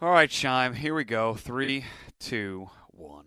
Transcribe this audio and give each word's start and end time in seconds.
All 0.00 0.12
right, 0.12 0.30
Scheim, 0.30 0.76
here 0.76 0.94
we 0.94 1.02
go. 1.02 1.34
Three, 1.34 1.84
two, 2.20 2.70
one. 2.92 3.24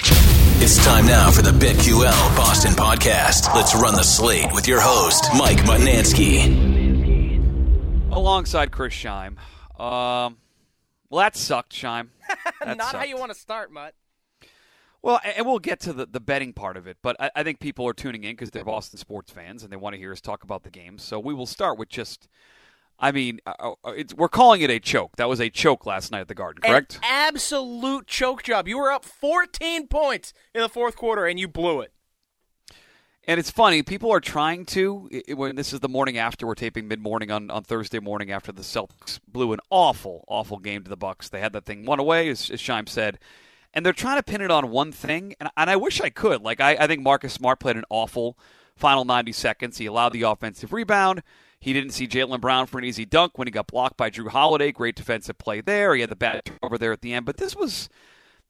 It's 0.00 0.82
time 0.82 1.04
now 1.04 1.30
for 1.30 1.42
the 1.42 1.50
BetQL 1.50 2.34
Boston 2.34 2.72
podcast. 2.72 3.54
Let's 3.54 3.74
run 3.74 3.94
the 3.94 4.02
slate 4.02 4.50
with 4.54 4.66
your 4.66 4.80
host, 4.80 5.26
Mike 5.36 5.58
Mutnansky. 5.66 6.46
Alongside 8.10 8.72
Chris 8.72 8.94
Scheim. 8.94 9.36
Um, 9.78 10.38
well, 11.10 11.18
that 11.18 11.36
sucked, 11.36 11.74
Scheim. 11.74 12.08
That 12.64 12.78
Not 12.78 12.94
how 12.94 13.04
you 13.04 13.18
want 13.18 13.30
to 13.30 13.38
start, 13.38 13.70
Mut. 13.70 13.94
Well, 15.02 15.20
and 15.22 15.46
we'll 15.46 15.58
get 15.58 15.78
to 15.80 15.92
the, 15.92 16.06
the 16.06 16.20
betting 16.20 16.54
part 16.54 16.78
of 16.78 16.86
it, 16.86 16.96
but 17.02 17.16
I, 17.20 17.30
I 17.36 17.42
think 17.42 17.60
people 17.60 17.86
are 17.86 17.92
tuning 17.92 18.24
in 18.24 18.32
because 18.32 18.50
they're 18.50 18.64
Boston 18.64 18.98
sports 18.98 19.30
fans 19.30 19.62
and 19.62 19.70
they 19.70 19.76
want 19.76 19.92
to 19.92 19.98
hear 19.98 20.10
us 20.12 20.22
talk 20.22 20.42
about 20.42 20.62
the 20.62 20.70
game. 20.70 20.96
So 20.96 21.20
we 21.20 21.34
will 21.34 21.46
start 21.46 21.78
with 21.78 21.90
just, 21.90 22.28
I 23.00 23.12
mean, 23.12 23.40
uh, 23.46 23.74
uh, 23.84 23.90
it's, 23.90 24.12
we're 24.14 24.28
calling 24.28 24.60
it 24.60 24.70
a 24.70 24.80
choke. 24.80 25.16
That 25.16 25.28
was 25.28 25.40
a 25.40 25.48
choke 25.50 25.86
last 25.86 26.10
night 26.10 26.20
at 26.22 26.28
the 26.28 26.34
Garden, 26.34 26.60
correct? 26.62 26.96
An 26.96 27.00
absolute 27.04 28.06
choke 28.08 28.42
job. 28.42 28.66
You 28.66 28.78
were 28.78 28.90
up 28.90 29.04
14 29.04 29.86
points 29.86 30.32
in 30.54 30.60
the 30.62 30.68
fourth 30.68 30.96
quarter 30.96 31.24
and 31.26 31.38
you 31.38 31.46
blew 31.46 31.80
it. 31.80 31.92
And 33.26 33.38
it's 33.38 33.50
funny, 33.50 33.82
people 33.82 34.10
are 34.10 34.20
trying 34.20 34.64
to. 34.66 35.08
i- 35.28 35.34
When 35.34 35.54
this 35.54 35.72
is 35.74 35.80
the 35.80 35.88
morning 35.88 36.16
after, 36.16 36.46
we're 36.46 36.54
taping 36.54 36.88
mid 36.88 36.98
morning 36.98 37.30
on, 37.30 37.50
on 37.50 37.62
Thursday 37.62 37.98
morning 38.00 38.30
after 38.30 38.52
the 38.52 38.62
Celtics 38.62 39.20
blew 39.28 39.52
an 39.52 39.60
awful, 39.70 40.24
awful 40.28 40.58
game 40.58 40.82
to 40.82 40.88
the 40.88 40.96
Bucks. 40.96 41.28
They 41.28 41.40
had 41.40 41.52
that 41.52 41.66
thing 41.66 41.84
one 41.84 42.00
away, 42.00 42.30
as, 42.30 42.50
as 42.50 42.60
Scheim 42.60 42.88
said, 42.88 43.18
and 43.74 43.84
they're 43.84 43.92
trying 43.92 44.16
to 44.16 44.22
pin 44.22 44.40
it 44.40 44.50
on 44.50 44.70
one 44.70 44.92
thing. 44.92 45.34
And, 45.38 45.50
and 45.58 45.68
I 45.68 45.76
wish 45.76 46.00
I 46.00 46.08
could. 46.08 46.40
Like 46.42 46.60
I, 46.60 46.72
I 46.80 46.86
think 46.86 47.02
Marcus 47.02 47.34
Smart 47.34 47.60
played 47.60 47.76
an 47.76 47.84
awful 47.90 48.38
final 48.74 49.04
90 49.04 49.30
seconds. 49.32 49.76
He 49.76 49.84
allowed 49.86 50.14
the 50.14 50.22
offensive 50.22 50.72
rebound. 50.72 51.22
He 51.60 51.72
didn't 51.72 51.90
see 51.90 52.06
Jaylen 52.06 52.40
Brown 52.40 52.66
for 52.66 52.78
an 52.78 52.84
easy 52.84 53.04
dunk 53.04 53.36
when 53.36 53.48
he 53.48 53.52
got 53.52 53.66
blocked 53.66 53.96
by 53.96 54.10
Jrue 54.10 54.28
Holiday. 54.28 54.70
Great 54.72 54.94
defensive 54.94 55.38
play 55.38 55.60
there. 55.60 55.94
He 55.94 56.00
had 56.02 56.10
the 56.10 56.16
bad 56.16 56.42
over 56.62 56.78
there 56.78 56.92
at 56.92 57.00
the 57.00 57.12
end. 57.12 57.26
But 57.26 57.36
this 57.38 57.56
was 57.56 57.88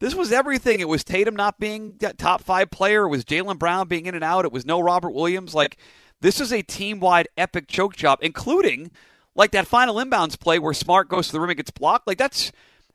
this 0.01 0.15
was 0.15 0.31
everything. 0.31 0.81
It 0.81 0.89
was 0.89 1.05
Tatum 1.05 1.35
not 1.35 1.59
being 1.59 1.99
top 2.19 2.43
five 2.43 2.71
player. 2.71 3.05
It 3.05 3.09
was 3.09 3.25
Jaylen 3.25 3.59
Brown 3.59 3.89
being 3.89 4.07
in 4.07 4.15
and 4.15 4.23
out. 4.25 4.45
It 4.45 4.53
was 4.53 4.67
no 4.67 4.79
Robert 4.81 5.13
Williams. 5.13 5.55
Like 5.55 5.79
this 6.21 6.41
is 6.41 6.53
a 6.53 6.63
team 6.63 7.01
wide 7.01 7.29
epic 7.37 7.67
choke 7.67 7.97
job, 7.97 8.19
including 8.23 8.91
like 9.35 9.53
that 9.53 9.67
final 9.67 9.97
inbounds 9.97 10.39
play 10.39 10.59
where 10.59 10.75
Smart 10.75 11.09
goes 11.09 11.27
to 11.29 11.33
the 11.33 11.41
rim 11.41 11.51
and 11.51 11.57
gets 11.57 11.71
blocked. 11.71 12.07
Like 12.07 12.19
that's 12.19 12.53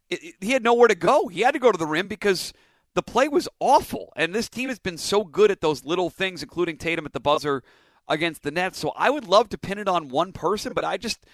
it, 0.10 0.24
it- 0.24 0.36
he 0.42 0.52
had 0.52 0.64
nowhere 0.64 0.88
to 0.88 0.96
go. 0.96 1.28
He 1.28 1.42
had 1.42 1.54
to 1.56 1.60
go 1.60 1.72
to 1.72 1.78
the 1.78 1.88
rim 1.88 2.08
because 2.08 2.54
the 2.94 3.02
play 3.02 3.28
was 3.28 3.50
awful. 3.60 4.14
And 4.16 4.36
this 4.36 4.48
team 4.48 4.70
has 4.70 4.78
been 4.78 5.00
so 5.00 5.24
good 5.24 5.50
at 5.50 5.62
those 5.62 5.84
little 5.84 6.12
things, 6.12 6.44
including 6.44 6.78
Tatum 6.78 7.06
at 7.08 7.14
the 7.14 7.20
buzzer 7.20 7.64
against 8.08 8.44
the 8.44 8.52
Nets. 8.52 8.80
So 8.80 8.92
I 8.96 9.10
would 9.10 9.26
love 9.28 9.50
to 9.50 9.58
pin 9.58 9.78
it 9.78 9.88
on 9.88 10.10
one 10.10 10.32
person, 10.34 10.74
but 10.74 10.84
I 10.86 10.98
just. 10.98 11.26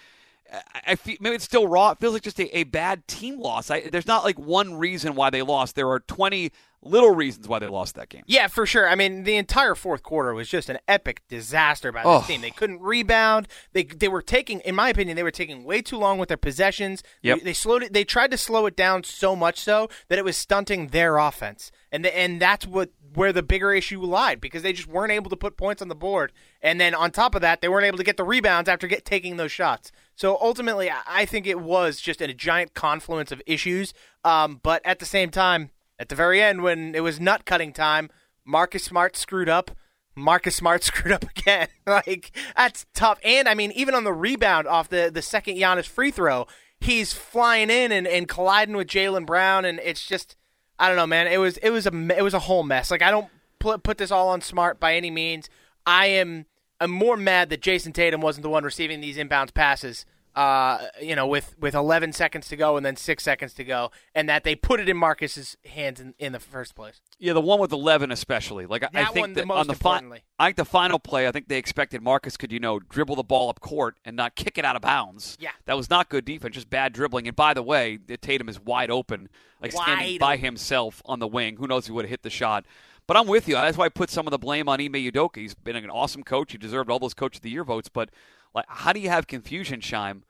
I- 0.84 0.96
feel 0.96 1.16
maybe 1.20 1.36
it's 1.36 1.44
still 1.44 1.68
raw. 1.68 1.90
It 1.92 2.00
feels 2.00 2.12
like 2.14 2.22
just 2.24 2.40
a, 2.40 2.58
a 2.58 2.64
bad 2.64 3.06
team 3.06 3.38
loss. 3.38 3.70
I, 3.70 3.82
there's 3.88 4.08
not 4.08 4.24
like 4.24 4.36
one 4.36 4.74
reason 4.74 5.14
why 5.14 5.30
they 5.30 5.42
lost. 5.42 5.76
There 5.76 5.88
are 5.90 6.00
20 6.00 6.50
little 6.82 7.14
reasons 7.14 7.46
why 7.46 7.60
they 7.60 7.68
lost 7.68 7.94
that 7.94 8.08
game. 8.08 8.24
Yeah, 8.26 8.48
for 8.48 8.66
sure. 8.66 8.88
I 8.88 8.96
mean, 8.96 9.22
the 9.22 9.36
entire 9.36 9.76
fourth 9.76 10.02
quarter 10.02 10.34
was 10.34 10.48
just 10.48 10.68
an 10.68 10.78
epic 10.88 11.22
disaster 11.28 11.92
by 11.92 12.00
this 12.02 12.08
Oh. 12.08 12.24
team. 12.26 12.40
They 12.40 12.50
couldn't 12.50 12.80
rebound. 12.80 13.46
They 13.74 13.84
they 13.84 14.08
were 14.08 14.22
taking, 14.22 14.58
in 14.60 14.74
my 14.74 14.88
opinion, 14.88 15.14
they 15.14 15.22
were 15.22 15.30
taking 15.30 15.62
way 15.62 15.82
too 15.82 15.98
long 15.98 16.18
with 16.18 16.28
their 16.28 16.36
possessions. 16.36 17.04
Yep. 17.22 17.38
They, 17.38 17.44
they 17.44 17.52
slowed 17.52 17.84
it. 17.84 17.92
They 17.92 18.02
tried 18.02 18.32
to 18.32 18.36
slow 18.36 18.66
it 18.66 18.74
down 18.74 19.04
so 19.04 19.36
much 19.36 19.60
so 19.60 19.88
that 20.08 20.18
it 20.18 20.24
was 20.24 20.36
stunting 20.36 20.88
their 20.88 21.18
offense, 21.18 21.70
and 21.92 22.04
the, 22.04 22.16
and 22.18 22.40
that's 22.40 22.66
what 22.66 22.90
where 23.14 23.32
the 23.32 23.42
bigger 23.42 23.72
issue 23.72 24.00
lied 24.02 24.40
because 24.40 24.62
they 24.62 24.72
just 24.72 24.88
weren't 24.88 25.12
able 25.12 25.30
to 25.30 25.36
put 25.36 25.56
points 25.56 25.82
on 25.82 25.88
the 25.88 25.94
board, 25.94 26.32
and 26.60 26.80
then 26.80 26.94
on 26.94 27.10
top 27.10 27.34
of 27.34 27.40
that, 27.40 27.60
they 27.60 27.68
weren't 27.68 27.86
able 27.86 27.98
to 27.98 28.04
get 28.04 28.16
the 28.16 28.24
rebounds 28.24 28.68
after 28.68 28.86
get 28.86 29.04
taking 29.04 29.36
those 29.36 29.52
shots. 29.52 29.90
So 30.14 30.36
ultimately, 30.40 30.90
I- 30.90 31.26
think 31.26 31.46
it 31.46 31.60
was 31.60 32.00
just 32.00 32.20
a 32.20 32.34
giant 32.34 32.74
confluence 32.74 33.30
of 33.30 33.40
issues. 33.46 33.94
Um, 34.24 34.60
but 34.62 34.82
at 34.84 34.98
the 34.98 35.06
same 35.06 35.30
time, 35.30 35.70
at 35.98 36.08
the 36.08 36.14
very 36.14 36.42
end, 36.42 36.62
when 36.62 36.94
it 36.94 37.00
was 37.00 37.20
nut 37.20 37.44
cutting 37.44 37.72
time, 37.72 38.10
Marcus 38.44 38.84
Smart 38.84 39.16
screwed 39.16 39.48
up. 39.48 39.70
Marcus 40.16 40.56
Smart 40.56 40.82
screwed 40.90 41.12
up 41.12 41.24
again. 41.24 41.68
like 41.86 42.32
that's 42.56 42.86
tough. 42.94 43.18
And 43.22 43.48
I 43.48 43.54
mean, 43.54 43.70
even 43.72 43.94
on 43.94 44.04
the 44.04 44.12
rebound 44.12 44.66
off 44.66 44.88
the 44.88 45.10
the 45.12 45.22
second 45.22 45.56
Giannis 45.56 45.86
free 45.86 46.10
throw, 46.10 46.46
he's 46.80 47.12
flying 47.12 47.70
in 47.70 47.92
and, 47.92 48.06
and 48.06 48.28
colliding 48.28 48.76
with 48.76 48.88
Jaylen 48.88 49.26
Brown, 49.26 49.64
and 49.64 49.78
it's 49.82 50.06
just 50.06 50.36
I 50.80 50.88
don't 50.88 50.96
know, 50.96 51.06
man. 51.06 51.26
It 51.26 51.36
was 51.36 51.58
it 51.58 51.70
was 51.70 51.86
a 51.86 51.92
it 52.18 52.22
was 52.22 52.34
a 52.34 52.38
whole 52.40 52.62
mess. 52.62 52.90
Like 52.90 53.02
I 53.02 53.10
don't 53.10 53.28
put 53.58 53.82
put 53.82 53.98
this 53.98 54.10
all 54.10 54.28
on 54.28 54.40
Smart 54.40 54.80
by 54.80 54.96
any 54.96 55.10
means. 55.10 55.50
I 55.86 56.06
am 56.06 56.46
I'm 56.80 56.90
more 56.90 57.18
mad 57.18 57.50
that 57.50 57.60
Jayson 57.60 57.92
Tatum 57.92 58.22
wasn't 58.22 58.42
the 58.42 58.48
one 58.48 58.64
receiving 58.64 59.02
these 59.02 59.18
inbounds 59.18 59.52
passes. 59.52 60.06
Uh, 60.34 60.86
you 61.02 61.16
know, 61.16 61.26
with 61.26 61.56
with 61.58 61.74
11 61.74 62.12
seconds 62.12 62.48
to 62.48 62.56
go 62.56 62.76
and 62.76 62.86
then 62.86 62.94
six 62.96 63.24
seconds 63.24 63.52
to 63.54 63.64
go, 63.64 63.90
and 64.14 64.28
that 64.28 64.44
they 64.44 64.54
put 64.54 64.78
it 64.78 64.88
in 64.88 64.96
Marcus's 64.96 65.56
hands 65.66 65.98
in, 66.00 66.14
in 66.20 66.32
the 66.32 66.38
first 66.38 66.74
place. 66.76 67.00
Yeah, 67.18 67.32
the 67.32 67.40
one 67.40 67.58
with 67.58 67.72
11 67.72 68.12
especially. 68.12 68.66
Like 68.66 68.84
I- 68.84 68.88
I 68.94 69.04
think 69.06 69.16
one 69.24 69.32
the 69.32 69.40
that 69.40 69.46
most 69.46 69.58
on 69.60 69.66
the 69.66 69.74
fi- 69.74 70.00
I 70.38 70.46
think 70.46 70.56
the 70.56 70.64
final 70.64 70.98
play, 71.00 71.26
I 71.26 71.32
think 71.32 71.48
they 71.48 71.58
expected 71.58 72.00
Marcus 72.00 72.36
could 72.36 72.52
you 72.52 72.60
know 72.60 72.78
dribble 72.78 73.16
the 73.16 73.24
ball 73.24 73.48
up 73.50 73.60
court 73.60 73.96
and 74.04 74.14
not 74.14 74.36
kick 74.36 74.56
it 74.56 74.64
out 74.64 74.76
of 74.76 74.82
bounds. 74.82 75.36
Yeah. 75.40 75.50
that 75.64 75.76
was 75.76 75.90
not 75.90 76.08
good 76.08 76.24
defense, 76.24 76.54
just 76.54 76.70
bad 76.70 76.92
dribbling. 76.92 77.26
And 77.26 77.34
by 77.36 77.52
the 77.52 77.62
way, 77.62 77.98
Tatum 78.22 78.48
is 78.48 78.60
wide 78.60 78.90
open, 78.90 79.28
like 79.60 79.72
standing 79.72 80.12
Wide 80.12 80.20
by 80.20 80.34
open. 80.34 80.44
himself 80.44 81.02
on 81.06 81.18
the 81.18 81.26
wing. 81.26 81.56
Who 81.56 81.66
knows? 81.66 81.86
He 81.86 81.92
would 81.92 82.04
have 82.04 82.10
hit 82.10 82.22
the 82.22 82.30
shot. 82.30 82.64
But 83.06 83.16
I'm 83.16 83.26
with 83.26 83.48
you. 83.48 83.54
That's 83.56 83.76
why 83.76 83.86
I 83.86 83.88
put 83.88 84.08
some 84.10 84.28
of 84.28 84.30
the 84.30 84.38
blame 84.38 84.68
on 84.68 84.80
Ime 84.80 84.92
Udoka. 84.92 85.38
He's 85.38 85.54
been 85.54 85.74
an 85.74 85.90
awesome 85.90 86.22
coach. 86.22 86.52
He 86.52 86.58
deserved 86.58 86.88
all 86.90 87.00
those 87.00 87.14
Coach 87.14 87.34
of 87.36 87.42
the 87.42 87.50
Year 87.50 87.64
votes. 87.64 87.88
But 87.88 88.10
like, 88.54 88.66
how 88.68 88.92
do 88.92 89.00
you 89.00 89.08
have 89.08 89.26
confusion, 89.26 89.80
Scheim, 89.80 90.22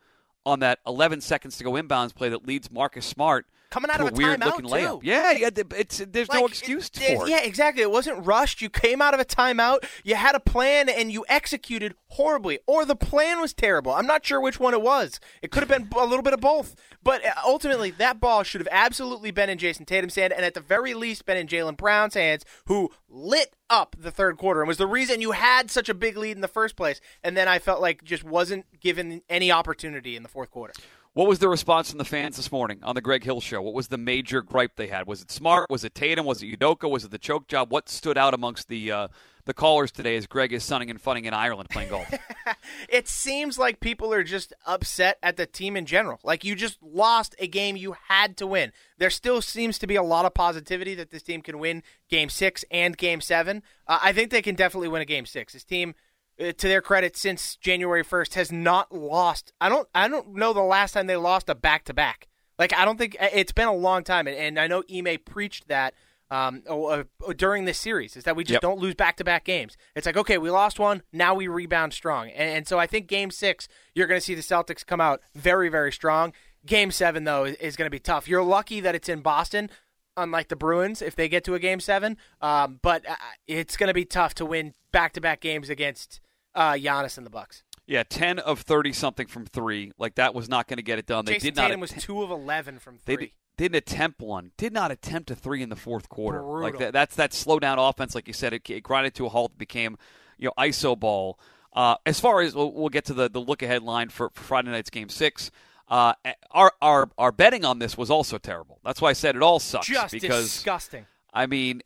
on 0.45 0.59
that 0.59 0.79
11 0.87 1.21
seconds 1.21 1.57
to 1.57 1.63
go 1.63 1.71
inbounds 1.73 2.13
play 2.15 2.29
that 2.29 2.45
leads 2.47 2.71
Marcus 2.71 3.05
Smart 3.05 3.45
Coming 3.69 3.89
out 3.89 3.97
to 3.97 4.07
of 4.07 4.11
a 4.13 4.15
weird 4.15 4.41
timeout, 4.41 4.45
looking 4.45 4.65
layup? 4.65 5.01
too. 5.01 5.07
Yeah, 5.07 5.31
yeah. 5.31 5.49
It's 5.77 5.99
there's 6.09 6.29
no 6.33 6.45
excuse 6.45 6.89
it- 6.99 7.15
for 7.15 7.25
it. 7.25 7.29
Yeah, 7.29 7.39
exactly. 7.41 7.81
It 7.83 7.89
wasn't 7.91 8.25
rushed. 8.25 8.61
You 8.61 8.69
came 8.69 9.01
out 9.01 9.13
of 9.13 9.21
a 9.21 9.25
timeout. 9.25 9.85
You 10.03 10.15
had 10.15 10.35
a 10.35 10.41
plan 10.41 10.89
and 10.89 11.09
you 11.09 11.23
executed 11.29 11.95
horribly, 12.09 12.59
or 12.67 12.83
the 12.83 12.97
plan 12.97 13.39
was 13.39 13.53
terrible. 13.53 13.93
I'm 13.93 14.05
not 14.07 14.25
sure 14.25 14.41
which 14.41 14.59
one 14.59 14.73
it 14.73 14.81
was. 14.81 15.21
It 15.41 15.51
could 15.51 15.61
have 15.63 15.69
been 15.69 15.87
a 15.97 16.05
little 16.05 16.21
bit 16.23 16.33
of 16.33 16.41
both. 16.41 16.75
But 17.03 17.25
uh, 17.25 17.31
ultimately, 17.45 17.91
that 17.91 18.19
ball 18.19 18.43
should 18.43 18.61
have 18.61 18.67
absolutely 18.71 19.31
been 19.31 19.49
in 19.49 19.57
Jayson 19.57 19.85
Tatum's 19.85 20.15
hand, 20.15 20.33
and 20.33 20.45
at 20.45 20.53
the 20.53 20.59
very 20.59 20.93
least, 20.93 21.25
been 21.25 21.37
in 21.37 21.47
Jaylen 21.47 21.77
Brown's 21.77 22.13
hands, 22.13 22.45
who 22.65 22.91
lit 23.09 23.55
up 23.69 23.95
the 23.97 24.11
third 24.11 24.37
quarter 24.37 24.61
and 24.61 24.67
was 24.67 24.77
the 24.77 24.87
reason 24.87 25.21
you 25.21 25.31
had 25.31 25.71
such 25.71 25.89
a 25.89 25.93
big 25.93 26.17
lead 26.17 26.37
in 26.37 26.41
the 26.41 26.47
first 26.47 26.75
place. 26.75 27.01
And 27.23 27.35
then 27.35 27.47
I 27.47 27.59
felt 27.59 27.81
like 27.81 28.03
just 28.03 28.23
wasn't 28.23 28.65
given 28.79 29.21
any 29.29 29.51
opportunity 29.51 30.15
in 30.15 30.23
the 30.23 30.29
fourth 30.29 30.51
quarter. 30.51 30.73
What 31.13 31.27
was 31.27 31.39
the 31.39 31.49
response 31.49 31.89
from 31.89 31.97
the 31.97 32.05
fans 32.05 32.37
this 32.37 32.53
morning 32.53 32.79
on 32.83 32.95
the 32.95 33.01
Greg 33.01 33.25
Hill 33.25 33.41
show? 33.41 33.61
What 33.61 33.73
was 33.73 33.89
the 33.89 33.97
major 33.97 34.41
gripe 34.41 34.77
they 34.77 34.87
had? 34.87 35.07
Was 35.07 35.21
it 35.21 35.29
Smart? 35.29 35.69
Was 35.69 35.83
it 35.83 35.93
Tatum? 35.93 36.25
Was 36.25 36.41
it 36.41 36.57
Udoka? 36.57 36.89
Was 36.89 37.03
it 37.03 37.11
the 37.11 37.17
choke 37.17 37.47
job? 37.49 37.69
What 37.69 37.89
stood 37.89 38.17
out 38.17 38.33
amongst 38.33 38.69
the 38.69 38.91
uh, 38.91 39.07
the 39.45 39.53
callers 39.53 39.91
today 39.91 40.15
as 40.15 40.27
Greg 40.27 40.53
is 40.53 40.63
sunning 40.63 40.89
and 40.89 40.99
funning 40.99 41.25
in 41.25 41.33
Ireland 41.33 41.69
playing 41.69 41.89
golf? 41.89 42.11
it 42.89 43.07
seems 43.07 43.57
like 43.57 43.79
people 43.79 44.13
are 44.13 44.23
just 44.23 44.53
upset 44.65 45.17
at 45.21 45.37
the 45.37 45.45
team 45.45 45.75
in 45.75 45.85
general. 45.85 46.19
Like 46.23 46.43
you 46.43 46.55
just 46.55 46.81
lost 46.81 47.35
a 47.39 47.47
game 47.47 47.75
you 47.75 47.95
had 48.07 48.37
to 48.37 48.47
win. 48.47 48.71
There 48.97 49.09
still 49.09 49.41
seems 49.41 49.77
to 49.79 49.87
be 49.87 49.95
a 49.95 50.03
lot 50.03 50.25
of 50.25 50.33
positivity 50.33 50.95
that 50.95 51.11
this 51.11 51.23
team 51.23 51.41
can 51.41 51.59
win 51.59 51.83
game 52.09 52.29
six 52.29 52.65
and 52.71 52.97
game 52.97 53.21
seven. 53.21 53.63
Uh, 53.87 53.99
I 54.01 54.13
think 54.13 54.31
they 54.31 54.41
can 54.41 54.55
definitely 54.55 54.89
win 54.89 55.01
a 55.01 55.05
game 55.05 55.25
six. 55.25 55.53
This 55.53 55.63
team, 55.63 55.95
uh, 56.39 56.51
to 56.51 56.67
their 56.67 56.81
credit, 56.81 57.17
since 57.17 57.55
January 57.55 58.03
first, 58.03 58.35
has 58.35 58.51
not 58.51 58.93
lost. 58.93 59.53
I 59.59 59.69
don't. 59.69 59.87
I 59.93 60.07
don't 60.07 60.35
know 60.35 60.53
the 60.53 60.61
last 60.61 60.93
time 60.93 61.07
they 61.07 61.17
lost 61.17 61.49
a 61.49 61.55
back 61.55 61.85
to 61.85 61.93
back. 61.93 62.27
Like 62.57 62.73
I 62.73 62.85
don't 62.85 62.97
think 62.97 63.17
uh, 63.19 63.29
it's 63.33 63.51
been 63.51 63.67
a 63.67 63.73
long 63.73 64.03
time, 64.03 64.27
and, 64.27 64.37
and 64.37 64.59
I 64.59 64.67
know 64.67 64.83
Ime 64.93 65.17
preached 65.25 65.67
that 65.67 65.93
um, 66.31 66.63
oh, 66.67 66.85
uh, 66.87 67.03
during 67.35 67.65
this 67.65 67.77
series 67.77 68.17
is 68.17 68.23
that 68.23 68.35
we 68.35 68.43
just 68.43 68.53
Yep. 68.53 68.61
don't 68.61 68.79
lose 68.79 68.95
back 68.95 69.17
to 69.17 69.23
back 69.23 69.43
games. 69.43 69.77
It's 69.95 70.07
like 70.07 70.17
okay, 70.17 70.39
we 70.39 70.49
lost 70.49 70.79
one, 70.79 71.03
now 71.13 71.35
we 71.35 71.47
rebound 71.47 71.93
strong, 71.93 72.29
and, 72.29 72.49
and 72.57 72.67
so 72.67 72.79
I 72.79 72.87
think 72.87 73.07
Game 73.07 73.29
Six 73.29 73.67
you're 73.93 74.07
going 74.07 74.19
to 74.19 74.25
see 74.25 74.33
the 74.33 74.41
Celtics 74.41 74.83
come 74.83 74.99
out 75.01 75.21
very 75.35 75.69
very 75.69 75.91
strong. 75.91 76.33
Game 76.65 76.89
Seven 76.89 77.25
though 77.25 77.43
is, 77.43 77.55
is 77.57 77.75
going 77.75 77.85
to 77.85 77.91
be 77.91 77.99
tough. 77.99 78.27
You're 78.27 78.43
lucky 78.43 78.79
that 78.79 78.95
it's 78.95 79.09
in 79.09 79.21
Boston. 79.21 79.69
Unlike 80.17 80.49
the 80.49 80.57
Bruins, 80.57 81.01
if 81.01 81.15
they 81.15 81.29
get 81.29 81.45
to 81.45 81.55
a 81.55 81.59
game 81.59 81.79
seven, 81.79 82.17
um, 82.41 82.79
but 82.81 83.09
uh, 83.09 83.15
it's 83.47 83.77
going 83.77 83.87
to 83.87 83.93
be 83.93 84.03
tough 84.03 84.33
to 84.35 84.45
win 84.45 84.73
back-to-back 84.91 85.39
games 85.39 85.69
against 85.69 86.19
uh, 86.53 86.73
Giannis 86.73 87.17
and 87.17 87.25
the 87.25 87.29
Bucks. 87.29 87.63
Yeah, 87.91 88.03
ten 88.03 88.39
of 88.39 88.61
thirty 88.61 88.93
something 88.93 89.27
from 89.27 89.45
three. 89.45 89.91
Like 89.97 90.15
that 90.15 90.33
was 90.33 90.47
not 90.47 90.69
going 90.69 90.77
to 90.77 90.83
get 90.83 90.97
it 90.97 91.05
done. 91.05 91.25
They 91.25 91.33
Jayson 91.33 91.41
did 91.41 91.55
not. 91.57 91.67
Tatum 91.67 91.81
was 91.81 91.91
two 91.91 92.23
of 92.23 92.31
eleven 92.31 92.79
from 92.79 92.99
they 93.03 93.15
three. 93.15 93.25
di- 93.25 93.33
didn't 93.57 93.75
attempt 93.75 94.21
one. 94.21 94.51
Did 94.55 94.71
not 94.71 94.91
attempt 94.91 95.29
a 95.29 95.35
three 95.35 95.61
in 95.61 95.67
the 95.67 95.75
fourth 95.75 96.07
quarter. 96.07 96.41
Like 96.41 96.77
that, 96.77 96.93
that's 96.93 97.17
that 97.17 97.33
slow 97.33 97.59
down 97.59 97.79
offense. 97.79 98.15
Like 98.15 98.27
you 98.27 98.33
said, 98.33 98.53
it, 98.53 98.69
it 98.69 98.81
grinded 98.81 99.13
to 99.15 99.25
a 99.25 99.29
halt. 99.29 99.57
Became 99.57 99.97
you 100.37 100.45
know 100.45 100.53
iso 100.57 100.97
ball. 100.97 101.37
Uh, 101.73 101.95
as 102.05 102.17
far 102.21 102.39
as 102.39 102.55
we'll, 102.55 102.71
we'll 102.71 102.87
get 102.87 103.03
to 103.05 103.13
the, 103.13 103.29
the 103.29 103.39
look 103.39 103.61
ahead 103.61 103.83
line 103.83 104.07
for, 104.07 104.29
for 104.29 104.41
Friday 104.41 104.71
night's 104.71 104.89
game 104.89 105.09
six. 105.09 105.51
Uh, 105.89 106.13
our 106.51 106.71
our 106.81 107.09
our 107.17 107.33
betting 107.33 107.65
on 107.65 107.79
this 107.79 107.97
was 107.97 108.09
also 108.09 108.37
terrible. 108.37 108.79
That's 108.85 109.01
why 109.01 109.09
I 109.09 109.13
said 109.13 109.35
it 109.35 109.41
all 109.41 109.59
sucks 109.59 109.87
Just 109.87 110.13
because 110.13 110.45
disgusting. 110.45 111.07
I 111.33 111.45
mean, 111.45 111.81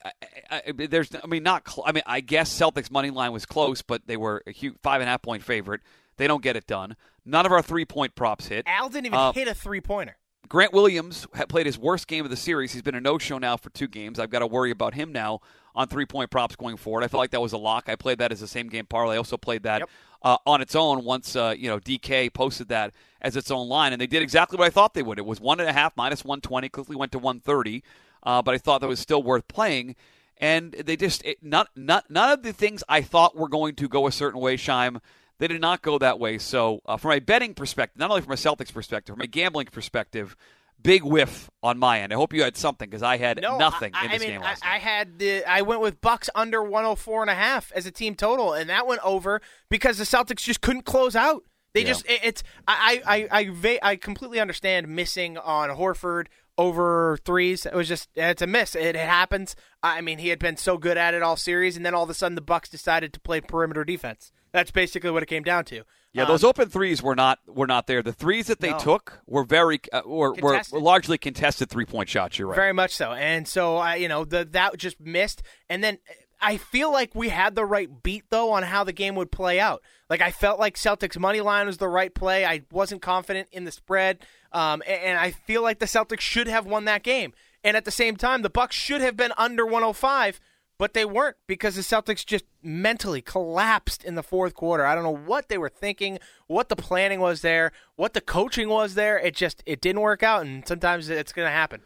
I, 0.50 0.62
I, 0.66 0.72
there's, 0.72 1.10
I 1.22 1.26
mean, 1.26 1.42
not. 1.42 1.68
Cl- 1.68 1.84
I 1.86 1.92
mean, 1.92 2.02
I 2.06 2.20
guess 2.20 2.52
Celtics 2.56 2.90
money 2.90 3.10
line 3.10 3.32
was 3.32 3.46
close, 3.46 3.82
but 3.82 4.06
they 4.06 4.16
were 4.16 4.42
a 4.46 4.50
huge 4.52 4.74
five 4.82 5.00
and 5.00 5.08
a 5.08 5.10
half 5.10 5.22
point 5.22 5.42
favorite. 5.42 5.82
They 6.16 6.26
don't 6.26 6.42
get 6.42 6.56
it 6.56 6.66
done. 6.66 6.96
None 7.24 7.46
of 7.46 7.52
our 7.52 7.62
three 7.62 7.84
point 7.84 8.14
props 8.14 8.46
hit. 8.48 8.64
Al 8.66 8.88
didn't 8.88 9.06
even 9.06 9.18
Uh, 9.18 9.32
hit 9.32 9.48
a 9.48 9.54
three-pointer. 9.54 10.16
Grant 10.48 10.72
Williams 10.72 11.26
played 11.48 11.66
his 11.66 11.76
worst 11.76 12.06
game 12.06 12.24
of 12.24 12.30
the 12.30 12.36
series. 12.36 12.72
He's 12.72 12.82
been 12.82 12.94
a 12.94 13.00
no-show 13.00 13.38
now 13.38 13.56
for 13.56 13.68
two 13.70 13.88
games. 13.88 14.18
I've 14.20 14.30
got 14.30 14.38
to 14.40 14.46
worry 14.46 14.70
about 14.70 14.94
him 14.94 15.10
now 15.12 15.40
on 15.74 15.88
three-point 15.88 16.30
props 16.30 16.54
going 16.56 16.76
forward. 16.76 17.02
I 17.02 17.08
felt 17.08 17.18
like 17.18 17.32
that 17.32 17.40
was 17.40 17.52
a 17.52 17.58
lock. 17.58 17.88
I 17.88 17.96
played 17.96 18.18
that 18.18 18.30
as 18.32 18.42
a 18.42 18.48
same-game 18.48 18.86
parlay. 18.86 19.14
I 19.14 19.18
also 19.18 19.36
played 19.36 19.64
that 19.64 19.80
Yep. 19.80 19.90
uh, 20.22 20.36
on 20.46 20.60
its 20.62 20.76
own 20.76 21.04
once 21.04 21.34
uh, 21.36 21.52
you 21.58 21.68
know 21.68 21.80
DK 21.80 22.32
posted 22.32 22.68
that 22.68 22.92
as 23.20 23.36
its 23.36 23.50
own 23.50 23.68
line, 23.68 23.92
and 23.92 24.00
they 24.00 24.06
did 24.06 24.22
exactly 24.22 24.56
what 24.56 24.66
I 24.66 24.70
thought 24.70 24.94
they 24.94 25.02
would. 25.02 25.18
It 25.18 25.26
was 25.26 25.40
one 25.40 25.58
and 25.60 25.68
a 25.68 25.72
half 25.72 25.96
minus 25.96 26.24
120. 26.24 26.68
Quickly 26.68 26.94
went 26.96 27.10
to 27.12 27.18
130, 27.18 27.82
uh, 28.26 28.42
but 28.42 28.54
I 28.54 28.58
thought 28.58 28.82
that 28.82 28.88
was 28.88 29.00
still 29.00 29.22
worth 29.22 29.48
playing. 29.48 29.96
And 30.38 30.72
they 30.72 30.96
just 30.96 31.24
it, 31.24 31.38
not 31.42 31.68
not 31.74 32.10
none 32.10 32.30
of 32.30 32.42
the 32.42 32.52
things 32.52 32.84
I 32.90 33.00
thought 33.00 33.34
were 33.34 33.48
going 33.48 33.74
to 33.76 33.88
go 33.88 34.06
a 34.06 34.12
certain 34.12 34.38
way. 34.38 34.58
Scheim 34.58 35.00
they 35.38 35.48
did 35.48 35.60
not 35.60 35.82
go 35.82 35.98
that 35.98 36.18
way. 36.18 36.38
So, 36.38 36.80
uh, 36.86 36.96
from 36.96 37.12
a 37.12 37.20
betting 37.20 37.54
perspective, 37.54 37.98
not 37.98 38.10
only 38.10 38.22
from 38.22 38.32
a 38.32 38.36
Celtics 38.36 38.72
perspective, 38.72 39.14
from 39.14 39.22
a 39.22 39.26
gambling 39.26 39.66
perspective, 39.66 40.36
big 40.82 41.04
whiff 41.04 41.50
on 41.62 41.78
my 41.78 42.00
end. 42.00 42.12
I 42.12 42.16
hope 42.16 42.32
you 42.32 42.42
had 42.42 42.56
something 42.56 42.88
because 42.88 43.02
I 43.02 43.16
had 43.16 43.40
No, 43.40 43.58
nothing 43.58 43.92
I, 43.94 44.04
in 44.04 44.10
I 44.10 44.12
this 44.14 44.22
mean, 44.22 44.30
game 44.32 44.40
last 44.42 44.64
I, 44.64 44.76
I 44.76 44.78
had 44.78 45.18
the 45.18 45.44
I 45.44 45.62
went 45.62 45.80
with 45.80 46.00
Bucks 46.00 46.28
under 46.34 46.62
104 46.62 47.22
and 47.22 47.30
a 47.30 47.34
half 47.34 47.72
as 47.72 47.86
a 47.86 47.90
team 47.90 48.14
total, 48.14 48.52
and 48.52 48.68
that 48.70 48.86
went 48.86 49.00
over 49.04 49.40
because 49.70 49.98
the 49.98 50.04
Celtics 50.04 50.42
just 50.42 50.60
couldn't 50.60 50.84
close 50.84 51.16
out. 51.16 51.44
They 51.74 51.82
Yeah. 51.82 51.88
just 51.88 52.06
it, 52.06 52.20
it's 52.22 52.42
I 52.66 53.02
I 53.06 53.28
I 53.30 53.48
I, 53.64 53.78
I 53.82 53.96
completely 53.96 54.40
understand 54.40 54.88
missing 54.88 55.36
on 55.38 55.70
Horford 55.70 56.26
over 56.58 57.18
threes. 57.24 57.66
It 57.66 57.74
was 57.74 57.88
just 57.88 58.08
it's 58.14 58.42
a 58.42 58.46
miss. 58.46 58.74
It 58.74 58.96
happens. 58.96 59.56
I 59.82 60.00
mean, 60.00 60.18
he 60.18 60.28
had 60.28 60.38
been 60.38 60.56
so 60.56 60.78
good 60.78 60.96
at 60.96 61.14
it 61.14 61.22
all 61.22 61.36
series, 61.36 61.76
and 61.76 61.84
then 61.84 61.94
all 61.94 62.04
of 62.04 62.10
a 62.10 62.14
sudden 62.14 62.34
the 62.34 62.40
Bucks 62.40 62.68
decided 62.68 63.12
to 63.12 63.20
play 63.20 63.40
perimeter 63.40 63.84
defense. 63.84 64.32
That's 64.52 64.70
basically 64.70 65.10
what 65.10 65.22
it 65.22 65.26
came 65.26 65.42
down 65.42 65.64
to. 65.66 65.82
Yeah, 66.12 66.22
Um, 66.22 66.28
those 66.28 66.44
open 66.44 66.70
threes 66.70 67.02
were 67.02 67.14
not 67.14 67.40
were 67.46 67.66
not 67.66 67.86
there. 67.86 68.02
The 68.02 68.12
threes 68.12 68.46
that 68.46 68.60
they 68.60 68.70
No. 68.70 68.78
took 68.78 69.20
were 69.26 69.44
very 69.44 69.80
uh, 69.92 70.00
were, 70.06 70.32
were 70.34 70.62
largely 70.72 71.18
contested 71.18 71.68
three 71.68 71.84
point 71.84 72.08
shots. 72.08 72.38
You're 72.38 72.48
right. 72.48 72.56
Very 72.56 72.72
much 72.72 72.94
so. 72.94 73.12
And 73.12 73.46
so 73.46 73.76
I 73.76 73.96
you 73.96 74.08
know, 74.08 74.24
the 74.24 74.46
that 74.52 74.78
just 74.78 74.98
missed 74.98 75.42
and 75.68 75.84
then 75.84 75.98
I 76.40 76.58
feel 76.58 76.92
like 76.92 77.14
we 77.14 77.30
had 77.30 77.54
the 77.54 77.64
right 77.64 78.02
beat 78.02 78.24
though 78.30 78.52
on 78.52 78.62
how 78.62 78.84
the 78.84 78.92
game 78.92 79.14
would 79.14 79.30
play 79.32 79.58
out. 79.58 79.82
Like 80.10 80.20
I 80.20 80.30
felt 80.30 80.58
like 80.60 80.76
Celtics 80.76 81.18
money 81.18 81.40
line 81.40 81.66
was 81.66 81.78
the 81.78 81.88
right 81.88 82.14
play. 82.14 82.44
I 82.44 82.62
wasn't 82.70 83.02
confident 83.02 83.48
in 83.52 83.64
the 83.64 83.72
spread. 83.72 84.18
Um, 84.52 84.82
a- 84.86 85.06
and, 85.06 85.18
I 85.18 85.30
feel 85.30 85.62
like 85.62 85.78
the 85.78 85.86
Celtics 85.86 86.20
should 86.20 86.46
have 86.48 86.66
won 86.66 86.84
that 86.84 87.02
game. 87.02 87.32
And 87.64 87.76
at 87.76 87.84
the 87.84 87.90
same 87.90 88.16
time, 88.16 88.42
the 88.42 88.50
Bucks 88.50 88.76
should 88.76 89.00
have 89.00 89.16
been 89.16 89.32
under 89.36 89.66
105, 89.66 90.38
but 90.78 90.94
they 90.94 91.04
weren't 91.04 91.36
because 91.46 91.74
the 91.74 91.82
Celtics 91.82 92.24
just 92.24 92.44
mentally 92.62 93.20
collapsed 93.20 94.04
in 94.04 94.14
the 94.14 94.22
fourth 94.22 94.54
quarter. 94.54 94.86
I 94.86 94.94
don't 94.94 95.04
know 95.04 95.16
what 95.16 95.48
they 95.48 95.58
were 95.58 95.68
thinking, 95.68 96.18
what 96.46 96.68
the 96.68 96.76
planning 96.76 97.18
was 97.18 97.40
there, 97.40 97.72
what 97.96 98.12
the 98.14 98.20
coaching 98.20 98.68
was 98.68 98.94
there. 98.94 99.18
It 99.18 99.34
just 99.34 99.62
it 99.66 99.80
didn't 99.80 100.02
work 100.02 100.22
out, 100.22 100.42
and 100.42 100.66
sometimes 100.66 101.08
it's 101.08 101.32
going 101.32 101.46
to 101.46 101.52
happen. 101.52 101.80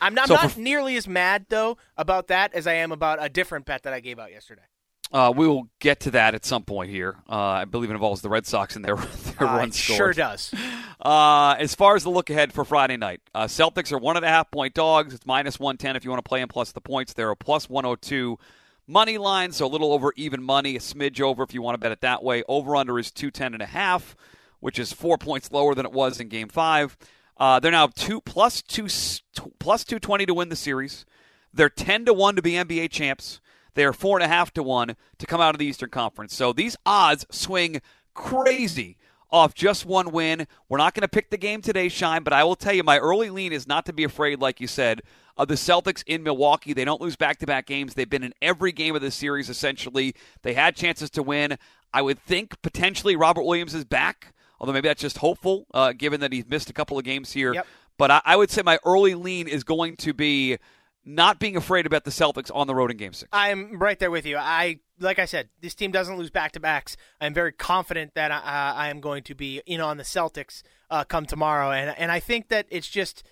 I'm 0.00 0.14
not, 0.14 0.28
So 0.28 0.36
I'm 0.36 0.42
not 0.44 0.52
for- 0.52 0.60
nearly 0.60 0.96
as 0.96 1.06
mad 1.08 1.46
though 1.48 1.76
about 1.96 2.28
that 2.28 2.54
as 2.54 2.66
I 2.66 2.74
am 2.74 2.92
about 2.92 3.18
a 3.22 3.28
different 3.28 3.66
bet 3.66 3.82
that 3.84 3.92
I 3.92 4.00
gave 4.00 4.18
out 4.18 4.30
yesterday. 4.32 4.62
Uh, 5.12 5.32
we 5.34 5.44
will 5.48 5.68
get 5.80 5.98
to 5.98 6.12
that 6.12 6.36
at 6.36 6.44
some 6.44 6.62
point 6.62 6.88
here. 6.88 7.16
Uh, 7.28 7.34
I 7.34 7.64
believe 7.64 7.90
it 7.90 7.94
involves 7.94 8.20
the 8.22 8.28
Red 8.28 8.46
Sox 8.46 8.76
and 8.76 8.84
their 8.84 8.94
their 9.38 9.48
Uh, 9.48 9.56
run 9.56 9.72
score. 9.72 9.96
sure 9.96 10.12
does. 10.12 10.54
Uh, 11.04 11.56
as 11.58 11.74
far 11.74 11.96
as 11.96 12.04
the 12.04 12.10
look 12.10 12.30
ahead 12.30 12.52
for 12.52 12.64
Friday 12.64 12.96
night, 12.96 13.20
uh, 13.34 13.44
Celtics 13.44 13.90
are 13.90 13.98
one 13.98 14.16
and 14.16 14.24
a 14.24 14.28
half 14.28 14.50
point 14.52 14.72
dogs. 14.74 15.12
It's 15.12 15.26
minus 15.26 15.58
110 15.58 15.96
if 15.96 16.04
you 16.04 16.10
want 16.10 16.24
to 16.24 16.28
play 16.28 16.38
them 16.40 16.48
plus 16.48 16.70
the 16.72 16.80
points. 16.80 17.12
They're 17.12 17.30
a 17.30 17.36
plus 17.36 17.68
102 17.68 18.38
money 18.86 19.18
line, 19.18 19.50
so 19.50 19.66
a 19.66 19.68
little 19.68 19.92
over 19.92 20.12
even 20.16 20.42
money, 20.42 20.76
a 20.76 20.78
smidge 20.80 21.20
over 21.20 21.42
if 21.42 21.54
you 21.54 21.60
want 21.62 21.74
to 21.74 21.78
bet 21.78 21.90
it 21.92 22.02
that 22.02 22.22
way. 22.22 22.44
Over 22.46 22.76
under 22.76 22.96
is 22.98 23.10
210 23.10 23.54
and 23.54 23.62
a 23.62 23.66
half, 23.66 24.14
which 24.60 24.78
is 24.78 24.92
four 24.92 25.18
points 25.18 25.50
lower 25.50 25.74
than 25.74 25.86
it 25.86 25.92
was 25.92 26.20
in 26.20 26.28
game 26.28 26.48
five. 26.48 26.96
Uh, 27.40 27.58
they're 27.58 27.72
now 27.72 27.86
two 27.86 28.20
plus 28.20 28.60
two 28.60 28.86
plus 29.58 29.82
220 29.82 30.26
to 30.26 30.34
win 30.34 30.50
the 30.50 30.56
series. 30.56 31.06
They're 31.52 31.70
10 31.70 32.04
to 32.04 32.12
1 32.12 32.36
to 32.36 32.42
be 32.42 32.52
NBA 32.52 32.90
champs. 32.90 33.40
They 33.74 33.84
are 33.84 33.92
4.5 33.92 34.50
to 34.52 34.62
1 34.62 34.96
to 35.18 35.26
come 35.26 35.40
out 35.40 35.54
of 35.54 35.58
the 35.58 35.66
Eastern 35.66 35.90
Conference. 35.90 36.34
So 36.34 36.52
these 36.52 36.76
odds 36.84 37.26
swing 37.30 37.80
crazy 38.14 38.98
off 39.32 39.54
just 39.54 39.86
one 39.86 40.10
win. 40.10 40.46
We're 40.68 40.78
not 40.78 40.94
going 40.94 41.02
to 41.02 41.08
pick 41.08 41.30
the 41.30 41.38
game 41.38 41.62
today, 41.62 41.86
Scheim, 41.86 42.24
but 42.24 42.32
I 42.32 42.44
will 42.44 42.56
tell 42.56 42.74
you 42.74 42.82
my 42.82 42.98
early 42.98 43.30
lean 43.30 43.52
is 43.52 43.66
not 43.66 43.86
to 43.86 43.92
be 43.92 44.04
afraid, 44.04 44.40
like 44.40 44.60
you 44.60 44.66
said, 44.66 45.02
of 45.36 45.48
the 45.48 45.54
Celtics 45.54 46.02
in 46.06 46.22
Milwaukee. 46.22 46.72
They 46.72 46.84
don't 46.84 47.00
lose 47.00 47.16
back 47.16 47.38
to 47.38 47.46
back 47.46 47.66
games. 47.66 47.94
They've 47.94 48.10
been 48.10 48.24
in 48.24 48.34
every 48.42 48.72
game 48.72 48.94
of 48.94 49.02
the 49.02 49.10
series, 49.10 49.48
essentially. 49.48 50.14
They 50.42 50.54
had 50.54 50.76
chances 50.76 51.10
to 51.10 51.22
win. 51.22 51.58
I 51.92 52.02
would 52.02 52.18
think 52.18 52.60
potentially 52.62 53.16
Robert 53.16 53.44
Williams 53.44 53.74
is 53.74 53.84
back, 53.84 54.34
although 54.60 54.72
maybe 54.72 54.88
that's 54.88 55.00
just 55.00 55.18
hopeful, 55.18 55.66
uh, 55.72 55.92
given 55.92 56.20
that 56.20 56.32
he's 56.32 56.46
missed 56.46 56.70
a 56.70 56.72
couple 56.72 56.98
of 56.98 57.04
games 57.04 57.32
here. 57.32 57.54
Yep. 57.54 57.66
But 57.96 58.10
I, 58.10 58.20
I 58.24 58.36
would 58.36 58.50
say 58.50 58.62
my 58.62 58.78
early 58.84 59.14
lean 59.14 59.48
is 59.48 59.64
going 59.64 59.96
to 59.96 60.12
be 60.12 60.58
not 61.04 61.38
being 61.38 61.56
afraid 61.56 61.86
about 61.86 62.04
the 62.04 62.10
Celtics 62.10 62.50
on 62.54 62.66
the 62.66 62.74
road 62.74 62.90
in 62.90 62.96
game 62.96 63.12
six. 63.12 63.28
I'm 63.32 63.78
right 63.78 63.98
there 63.98 64.10
with 64.10 64.26
you. 64.26 64.36
I 64.36 64.80
like 64.98 65.18
I 65.18 65.24
said, 65.24 65.48
this 65.62 65.74
team 65.74 65.90
doesn't 65.90 66.16
lose 66.18 66.30
back 66.30 66.52
to 66.52 66.60
backs. 66.60 66.96
I'm 67.20 67.32
very 67.32 67.52
confident 67.52 68.14
that 68.14 68.30
I, 68.30 68.74
I 68.76 68.88
am 68.90 69.00
going 69.00 69.22
to 69.24 69.34
be 69.34 69.62
in 69.64 69.80
on 69.80 69.96
the 69.96 70.02
Celtics 70.02 70.62
uh, 70.90 71.04
come 71.04 71.26
tomorrow, 71.26 71.70
and 71.70 71.94
and 71.98 72.12
I 72.12 72.20
think 72.20 72.48
that 72.48 72.66
it's 72.70 72.88
just. 72.88 73.24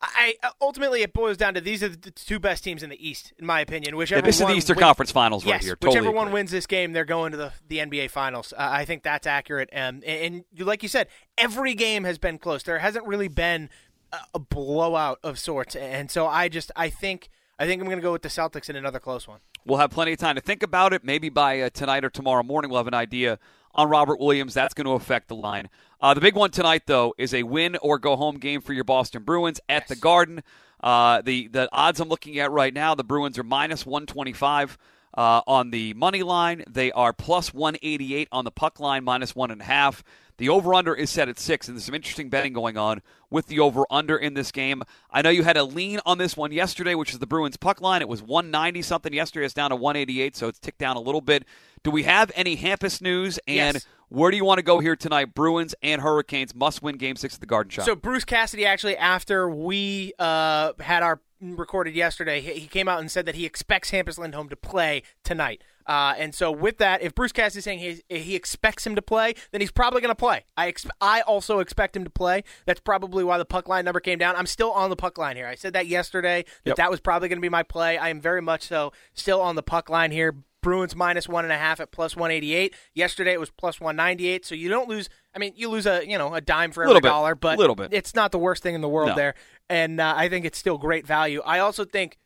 I 0.00 0.34
ultimately 0.60 1.02
it 1.02 1.12
boils 1.12 1.36
down 1.36 1.54
to 1.54 1.60
these 1.60 1.82
are 1.82 1.88
the 1.88 2.12
two 2.12 2.38
best 2.38 2.62
teams 2.62 2.82
in 2.82 2.90
the 2.90 3.08
East, 3.08 3.32
in 3.38 3.46
my 3.46 3.60
opinion. 3.60 3.96
Whichever 3.96 4.20
Yeah, 4.20 4.26
this 4.26 4.40
is 4.40 4.46
the 4.46 4.52
Eastern 4.54 4.78
Conference 4.78 5.10
Finals 5.10 5.44
yes, 5.44 5.54
right 5.54 5.64
here. 5.64 5.78
whichever 5.80 6.04
Totally 6.04 6.14
one 6.14 6.28
agree. 6.28 6.34
wins 6.34 6.50
this 6.52 6.66
game, 6.66 6.92
they're 6.92 7.04
going 7.04 7.32
to 7.32 7.38
the 7.38 7.52
the 7.66 7.78
NBA 7.78 8.10
Finals. 8.10 8.52
Uh, 8.52 8.68
I 8.70 8.84
think 8.84 9.02
that's 9.02 9.26
accurate. 9.26 9.68
Um, 9.72 10.02
and, 10.06 10.44
and 10.56 10.66
like 10.66 10.82
you 10.84 10.88
said, 10.88 11.08
every 11.36 11.74
game 11.74 12.04
has 12.04 12.18
been 12.18 12.38
close. 12.38 12.62
There 12.62 12.78
hasn't 12.78 13.06
really 13.06 13.28
been 13.28 13.70
a, 14.12 14.18
a 14.34 14.38
blowout 14.38 15.18
of 15.24 15.38
sorts, 15.38 15.74
and 15.74 16.10
so 16.10 16.28
I 16.28 16.48
just 16.48 16.70
I 16.76 16.90
think 16.90 17.28
I 17.58 17.66
think 17.66 17.80
I'm 17.82 17.86
going 17.86 17.98
to 17.98 18.02
go 18.02 18.12
with 18.12 18.22
the 18.22 18.28
Celtics 18.28 18.70
in 18.70 18.76
another 18.76 19.00
close 19.00 19.26
one. 19.26 19.40
We'll 19.64 19.78
have 19.78 19.90
plenty 19.90 20.12
of 20.12 20.18
time 20.18 20.36
to 20.36 20.40
think 20.40 20.62
about 20.62 20.92
it. 20.92 21.02
Maybe 21.02 21.28
by 21.28 21.60
uh, 21.60 21.70
tonight 21.70 22.04
or 22.04 22.10
tomorrow 22.10 22.44
morning, 22.44 22.70
we'll 22.70 22.78
have 22.78 22.86
an 22.86 22.94
idea 22.94 23.38
on 23.78 23.88
Robert 23.88 24.18
Williams. 24.18 24.52
That's 24.54 24.74
going 24.74 24.86
to 24.86 24.92
affect 24.92 25.28
the 25.28 25.36
line. 25.36 25.70
Uh, 26.00 26.12
the 26.12 26.20
big 26.20 26.34
one 26.34 26.50
tonight, 26.50 26.82
though, 26.86 27.14
is 27.16 27.32
a 27.32 27.44
win 27.44 27.76
or 27.80 27.98
go 27.98 28.16
home 28.16 28.38
game 28.38 28.60
for 28.60 28.72
your 28.72 28.84
Boston 28.84 29.22
Bruins 29.22 29.60
at 29.68 29.88
the 29.88 29.96
Garden. 29.96 30.42
Uh, 30.80 31.22
the 31.22 31.48
the 31.48 31.68
odds 31.72 31.98
I'm 31.98 32.08
looking 32.08 32.38
at 32.38 32.50
right 32.50 32.74
now, 32.74 32.94
the 32.94 33.04
Bruins 33.04 33.38
are 33.38 33.42
minus 33.44 33.86
125 33.86 34.78
uh, 35.14 35.40
on 35.46 35.70
the 35.70 35.94
money 35.94 36.22
line. 36.22 36.64
They 36.68 36.92
are 36.92 37.12
plus 37.12 37.54
188 37.54 38.28
on 38.30 38.44
the 38.44 38.50
puck 38.50 38.78
line, 38.78 39.04
minus 39.04 39.34
one 39.34 39.50
and 39.50 39.60
a 39.60 39.64
half. 39.64 40.04
The 40.38 40.48
over 40.48 40.72
under 40.72 40.94
is 40.94 41.10
set 41.10 41.28
at 41.28 41.38
six, 41.38 41.66
and 41.68 41.76
there's 41.76 41.84
some 41.84 41.94
interesting 41.96 42.28
betting 42.28 42.52
going 42.52 42.76
on 42.76 43.02
with 43.28 43.46
the 43.46 43.58
over 43.58 43.84
under 43.90 44.16
in 44.16 44.34
this 44.34 44.52
game. 44.52 44.82
I 45.10 45.20
know 45.20 45.30
you 45.30 45.42
had 45.42 45.56
a 45.56 45.64
lean 45.64 45.98
on 46.06 46.18
this 46.18 46.36
one 46.36 46.52
yesterday, 46.52 46.94
which 46.94 47.12
is 47.12 47.18
the 47.18 47.26
Bruins 47.26 47.56
puck 47.56 47.80
line. 47.80 48.02
It 48.02 48.08
was 48.08 48.22
190 48.22 48.80
something 48.82 49.12
yesterday. 49.12 49.44
It's 49.46 49.54
down 49.54 49.70
to 49.70 49.76
188, 49.76 50.36
so 50.36 50.46
it's 50.48 50.60
ticked 50.60 50.78
down 50.78 50.96
a 50.96 51.00
little 51.00 51.20
bit. 51.20 51.44
Do 51.82 51.90
we 51.90 52.04
have 52.04 52.30
any 52.36 52.56
Hampus 52.56 53.02
news? 53.02 53.38
And 53.48 53.74
Yes. 53.74 53.86
where 54.08 54.30
do 54.30 54.36
you 54.36 54.44
want 54.44 54.58
to 54.58 54.62
go 54.62 54.78
here 54.78 54.94
tonight? 54.96 55.34
Bruins 55.34 55.74
and 55.82 56.02
Hurricanes 56.02 56.54
must 56.54 56.82
win 56.82 56.96
Game 56.98 57.16
Six 57.16 57.34
at 57.34 57.40
the 57.40 57.46
Garden 57.46 57.70
Shop. 57.70 57.84
So 57.84 57.96
Bruce 57.96 58.24
Cassidy 58.24 58.64
actually, 58.64 58.96
after 58.96 59.50
we 59.50 60.12
uh, 60.20 60.72
had 60.78 61.02
our 61.02 61.20
recorded 61.40 61.94
yesterday, 61.94 62.40
he, 62.40 62.66
came 62.66 62.88
out 62.88 63.00
and 63.00 63.10
said 63.10 63.26
that 63.26 63.34
he 63.34 63.44
expects 63.44 63.90
Hampus 63.90 64.18
Lindholm 64.18 64.48
to 64.48 64.56
play 64.56 65.02
tonight. 65.24 65.62
Uh, 65.86 66.14
and 66.18 66.34
so 66.34 66.50
with 66.50 66.76
that, 66.78 67.00
if 67.00 67.14
Bruce 67.14 67.32
Cassidy's 67.32 67.64
saying 67.64 67.78
he, 67.78 68.02
he 68.14 68.36
expects 68.36 68.86
him 68.86 68.94
to 68.94 69.00
play, 69.00 69.34
then 69.52 69.62
he's 69.62 69.70
probably 69.70 70.02
going 70.02 70.10
to 70.10 70.14
play. 70.14 70.44
I 70.56 70.70
exp- 70.70 70.90
I 71.00 71.22
also 71.22 71.60
expect 71.60 71.96
him 71.96 72.04
to 72.04 72.10
play. 72.10 72.44
That's 72.66 72.80
probably 72.80 73.24
why 73.24 73.38
the 73.38 73.46
puck 73.46 73.68
line 73.68 73.86
number 73.86 74.00
came 74.00 74.18
down. 74.18 74.36
I'm 74.36 74.46
still 74.46 74.70
on 74.72 74.90
the 74.90 74.96
puck 74.96 75.16
line 75.16 75.36
here. 75.36 75.46
I 75.46 75.54
said 75.54 75.72
that 75.72 75.86
yesterday 75.86 76.44
that 76.64 76.70
Yep. 76.70 76.76
that 76.76 76.90
was 76.90 77.00
probably 77.00 77.28
going 77.28 77.38
to 77.38 77.42
be 77.42 77.48
my 77.48 77.62
play. 77.62 77.96
I 77.96 78.10
am 78.10 78.20
very 78.20 78.42
much 78.42 78.64
so 78.64 78.92
still 79.14 79.40
on 79.40 79.54
the 79.54 79.62
puck 79.62 79.88
line 79.88 80.10
here. 80.10 80.34
Bruins 80.62 80.96
minus 80.96 81.28
one 81.28 81.44
and 81.44 81.52
a 81.52 81.56
half 81.58 81.78
at 81.80 81.90
plus 81.92 82.16
188. 82.16 82.74
Yesterday 82.94 83.32
it 83.32 83.40
was 83.40 83.50
plus 83.50 83.80
198. 83.80 84.44
So 84.44 84.54
you 84.54 84.68
don't 84.68 84.88
lose. 84.88 85.08
I 85.34 85.38
mean, 85.38 85.52
you 85.56 85.68
lose 85.68 85.86
a 85.86 86.06
you 86.08 86.18
know 86.18 86.34
a 86.34 86.40
dime 86.40 86.72
for 86.72 86.82
every 86.82 86.88
Little 86.94 87.00
bit. 87.02 87.08
dollar, 87.08 87.34
but 87.34 87.58
Little 87.58 87.76
bit. 87.76 87.92
it's 87.92 88.14
not 88.14 88.32
the 88.32 88.38
worst 88.38 88.62
thing 88.62 88.74
in 88.74 88.80
the 88.80 88.88
world 88.88 89.10
No. 89.10 89.14
there. 89.14 89.34
And 89.70 90.00
uh, 90.00 90.14
I 90.16 90.28
think 90.28 90.44
it's 90.44 90.58
still 90.58 90.78
great 90.78 91.06
value. 91.06 91.40
I 91.44 91.58
also 91.60 91.84
think 91.84 92.18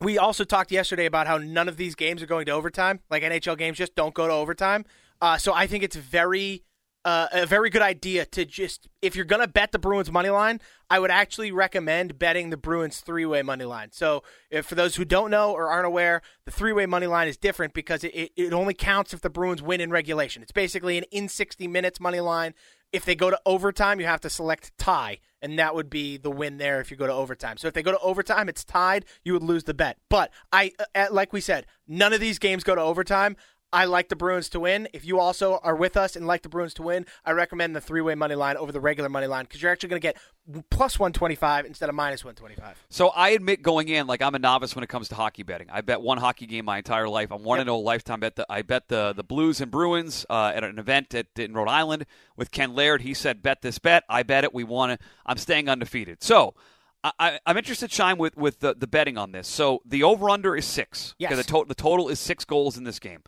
we 0.00 0.18
also 0.18 0.44
talked 0.44 0.72
yesterday 0.72 1.06
about 1.06 1.26
how 1.26 1.38
none 1.38 1.68
of 1.68 1.76
these 1.76 1.94
games 1.94 2.22
are 2.22 2.26
going 2.26 2.46
to 2.46 2.52
overtime. 2.52 3.00
Like 3.10 3.22
NHL 3.22 3.56
games 3.56 3.78
just 3.78 3.94
don't 3.94 4.14
go 4.14 4.26
to 4.26 4.32
overtime. 4.32 4.84
Uh, 5.20 5.38
so 5.38 5.54
I 5.54 5.66
think 5.68 5.84
it's 5.84 5.94
very 5.96 6.64
uh, 7.04 7.26
a 7.32 7.46
very 7.46 7.68
good 7.68 7.82
idea 7.82 8.24
to 8.26 8.44
just 8.44 8.88
if 9.00 9.16
you're 9.16 9.24
gonna 9.24 9.48
bet 9.48 9.72
the 9.72 9.78
Bruins 9.78 10.10
money 10.10 10.30
line, 10.30 10.60
I 10.88 10.98
would 10.98 11.10
actually 11.10 11.50
recommend 11.50 12.18
betting 12.18 12.50
the 12.50 12.56
Bruins 12.56 13.00
three 13.00 13.26
way 13.26 13.42
money 13.42 13.64
line. 13.64 13.88
So 13.92 14.22
if 14.50 14.66
for 14.66 14.74
those 14.74 14.96
who 14.96 15.04
don't 15.04 15.30
know 15.30 15.52
or 15.52 15.68
aren't 15.68 15.86
aware, 15.86 16.22
the 16.44 16.52
three 16.52 16.72
way 16.72 16.86
money 16.86 17.06
line 17.06 17.28
is 17.28 17.36
different 17.36 17.74
because 17.74 18.04
it, 18.04 18.32
it, 18.36 18.52
only 18.52 18.74
counts 18.74 19.12
if 19.12 19.20
the 19.20 19.30
Bruins 19.30 19.62
win 19.62 19.80
in 19.80 19.90
regulation. 19.90 20.42
It's 20.42 20.52
basically 20.52 20.96
an 20.96 21.04
in 21.10 21.28
sixty 21.28 21.66
minutes 21.66 21.98
money 21.98 22.20
line. 22.20 22.54
If 22.92 23.06
they 23.06 23.14
go 23.14 23.30
to 23.30 23.40
overtime, 23.46 24.00
you 24.00 24.06
have 24.06 24.20
to 24.20 24.30
select 24.30 24.76
tie, 24.76 25.18
and 25.40 25.58
that 25.58 25.74
would 25.74 25.88
be 25.88 26.18
the 26.18 26.30
win 26.30 26.58
there 26.58 26.78
if 26.78 26.90
you 26.90 26.96
go 26.96 27.06
to 27.06 27.12
overtime. 27.12 27.56
So 27.56 27.66
if 27.66 27.74
they 27.74 27.82
go 27.82 27.92
to 27.92 27.98
overtime, 28.00 28.50
it's 28.50 28.64
tied, 28.64 29.06
you 29.24 29.32
would 29.32 29.42
lose 29.42 29.64
the 29.64 29.72
bet. 29.72 29.96
But 30.10 30.30
I, 30.52 30.72
uh, 30.94 31.06
like 31.10 31.32
we 31.32 31.40
said, 31.40 31.64
none 31.88 32.12
of 32.12 32.20
these 32.20 32.38
games 32.38 32.64
go 32.64 32.74
to 32.74 32.82
overtime. 32.82 33.36
I 33.72 33.86
like 33.86 34.08
the 34.08 34.16
Bruins 34.16 34.48
to 34.50 34.60
win. 34.60 34.86
If 34.92 35.04
you 35.04 35.18
also 35.18 35.58
are 35.62 35.74
with 35.74 35.96
us 35.96 36.14
and 36.14 36.26
like 36.26 36.42
the 36.42 36.48
Bruins 36.48 36.74
to 36.74 36.82
win, 36.82 37.06
I 37.24 37.30
recommend 37.32 37.74
the 37.74 37.80
three 37.80 38.00
way 38.02 38.14
money 38.14 38.34
line 38.34 38.56
over 38.56 38.70
the 38.72 38.80
regular 38.80 39.08
money 39.08 39.26
line 39.26 39.44
because 39.44 39.62
you're 39.62 39.72
actually 39.72 39.88
going 39.88 40.00
to 40.02 40.06
get 40.08 40.16
plus 40.70 40.98
125 40.98 41.64
instead 41.64 41.88
of 41.88 41.94
minus 41.94 42.24
125. 42.24 42.84
So 42.90 43.08
I 43.08 43.30
admit 43.30 43.62
going 43.62 43.88
in, 43.88 44.06
like 44.06 44.20
I'm 44.20 44.34
a 44.34 44.38
novice 44.38 44.74
when 44.74 44.82
it 44.84 44.88
comes 44.88 45.08
to 45.08 45.14
hockey 45.14 45.42
betting. 45.42 45.68
I 45.70 45.80
bet 45.80 46.02
one 46.02 46.18
hockey 46.18 46.46
game 46.46 46.64
my 46.66 46.78
entire 46.78 47.08
life. 47.08 47.30
I'm 47.32 47.44
one 47.44 47.56
Yep. 47.58 47.62
and 47.62 47.68
zero 47.68 47.78
lifetime 47.78 48.20
bet. 48.20 48.36
The, 48.36 48.46
I 48.50 48.62
bet 48.62 48.88
the 48.88 49.12
the 49.14 49.22
Blues 49.24 49.60
and 49.60 49.70
Bruins 49.70 50.26
uh, 50.28 50.52
at 50.54 50.64
an 50.64 50.78
event 50.78 51.14
at, 51.14 51.26
in 51.36 51.54
Rhode 51.54 51.68
Island 51.68 52.04
with 52.36 52.50
Ken 52.50 52.74
Laird. 52.74 53.02
He 53.02 53.14
said 53.14 53.42
bet 53.42 53.62
this 53.62 53.78
bet. 53.78 54.04
I 54.08 54.22
bet 54.22 54.44
it. 54.44 54.52
We 54.52 54.64
won 54.64 54.90
it. 54.90 55.00
I'm 55.24 55.38
staying 55.38 55.68
undefeated. 55.68 56.22
So. 56.22 56.54
I, 57.04 57.40
I'm 57.44 57.56
interested, 57.58 57.90
Scheim, 57.90 58.16
with, 58.16 58.36
with 58.36 58.60
the, 58.60 58.76
the 58.78 58.86
betting 58.86 59.18
on 59.18 59.32
this. 59.32 59.48
So 59.48 59.82
the 59.84 60.04
over 60.04 60.30
under 60.30 60.54
is 60.54 60.64
six. 60.64 61.16
Yes. 61.18 61.34
The, 61.34 61.42
to- 61.42 61.64
the 61.66 61.74
total 61.74 62.08
is 62.08 62.20
six 62.20 62.44
goals 62.44 62.78
in 62.78 62.84
this 62.84 63.00
game. 63.00 63.24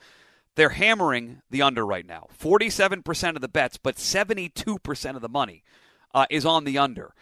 They're 0.57 0.71
hammering 0.71 1.43
the 1.51 1.63
under 1.63 1.85
right 1.85 2.07
now. 2.07 2.29
47% 2.41 3.35
of 3.35 3.41
the 3.41 3.49
bets, 3.49 3.77
but 3.77 3.97
72% 3.97 5.17
of 5.17 5.23
the 5.23 5.29
money 5.29 5.65
uh, 6.15 6.27
is 6.31 6.47
on 6.47 6.65
the 6.65 6.79
under. 6.79 7.15